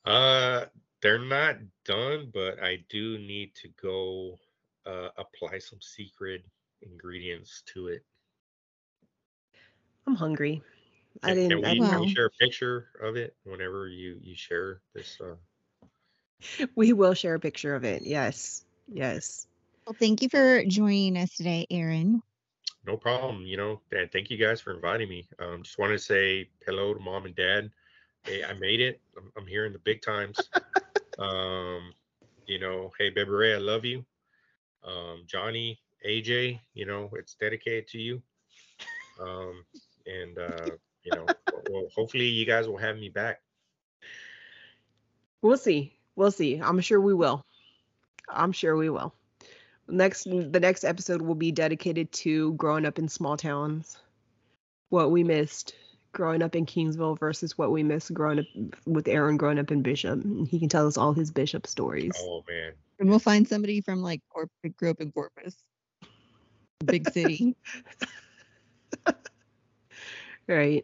[0.05, 0.65] Uh,
[1.01, 4.38] they're not done, but I do need to go
[4.85, 6.43] uh, apply some secret
[6.81, 8.03] ingredients to it.
[10.07, 10.61] I'm hungry.
[11.23, 11.49] I Can- didn't.
[11.49, 14.81] Can I we, didn't can we share a picture of it whenever you you share
[14.93, 15.19] this?
[15.19, 15.35] Uh,
[16.76, 18.03] we will share a picture of it.
[18.03, 18.65] Yes.
[18.88, 19.47] Yes.
[19.85, 22.21] Well, thank you for joining us today, Aaron.
[22.85, 23.45] no problem.
[23.45, 25.27] You know, and thank you guys for inviting me.
[25.39, 27.71] Um, just want to say hello to mom and dad.
[28.23, 29.01] Hey, I made it.
[29.17, 30.49] I'm, I'm here in the big times.
[31.19, 31.93] um,
[32.45, 34.05] you know, hey, Baby Ray, I love you.
[34.83, 38.21] Um, Johnny, AJ, you know, it's dedicated to you.
[39.21, 39.65] Um,
[40.05, 40.69] and uh,
[41.03, 41.25] you know,
[41.69, 43.41] well, hopefully you guys will have me back.
[45.41, 45.93] We'll see.
[46.15, 46.57] We'll see.
[46.57, 47.45] I'm sure we will.
[48.29, 49.13] I'm sure we will.
[49.87, 53.97] Next, the next episode will be dedicated to growing up in small towns,
[54.89, 55.73] what we missed
[56.11, 58.45] growing up in Kingsville versus what we miss growing up
[58.86, 60.22] with Aaron growing up in Bishop.
[60.49, 62.14] He can tell us all his Bishop stories.
[62.19, 65.56] Oh man, And we'll find somebody from like Corp grew up in Corpus,
[66.86, 67.56] big city.
[70.49, 70.84] Right.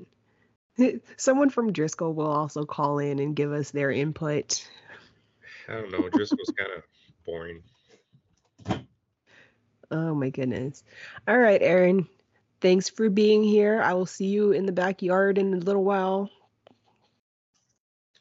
[1.17, 4.63] Someone from Driscoll will also call in and give us their input.
[5.67, 6.07] I don't know.
[6.09, 6.83] Driscoll's kind of
[7.25, 7.63] boring.
[9.89, 10.83] Oh my goodness.
[11.27, 12.07] All right, Aaron.
[12.61, 13.81] Thanks for being here.
[13.81, 16.29] I will see you in the backyard in a little while.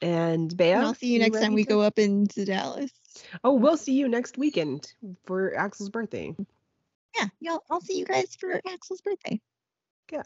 [0.02, 2.90] And Bea, And I'll see you next time we to- go up into Dallas.
[3.44, 4.92] Oh, we'll see you next weekend
[5.24, 6.34] for Axel's birthday.
[7.16, 7.62] Yeah, y'all.
[7.70, 9.40] I'll see you guys for Axel's birthday.
[10.12, 10.22] Yeah.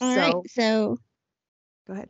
[0.00, 0.32] All right.
[0.32, 0.98] so So,
[1.86, 2.08] go ahead.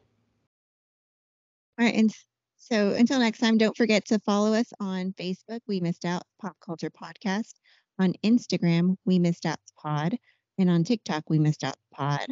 [1.78, 1.94] all right.
[1.94, 2.14] And
[2.56, 5.60] so until next time, don't forget to follow us on Facebook.
[5.66, 7.54] We missed out pop culture podcast.
[7.98, 10.16] On Instagram, we missed out pod.
[10.58, 12.26] And on TikTok, we missed out the pod.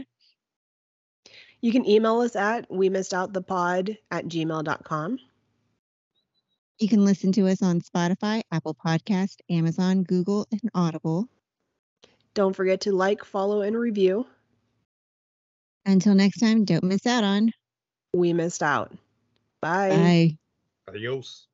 [1.61, 5.19] You can email us at we missed out the pod at gmail.com.
[6.78, 11.27] You can listen to us on Spotify, Apple Podcast, Amazon, Google, and Audible.
[12.35, 14.27] Don't forget to like, follow, and review.
[15.86, 17.53] Until next time, don't miss out on.
[18.12, 18.93] We missed out.
[19.62, 19.89] Bye.
[19.89, 20.39] Bye.
[20.89, 21.47] Adios.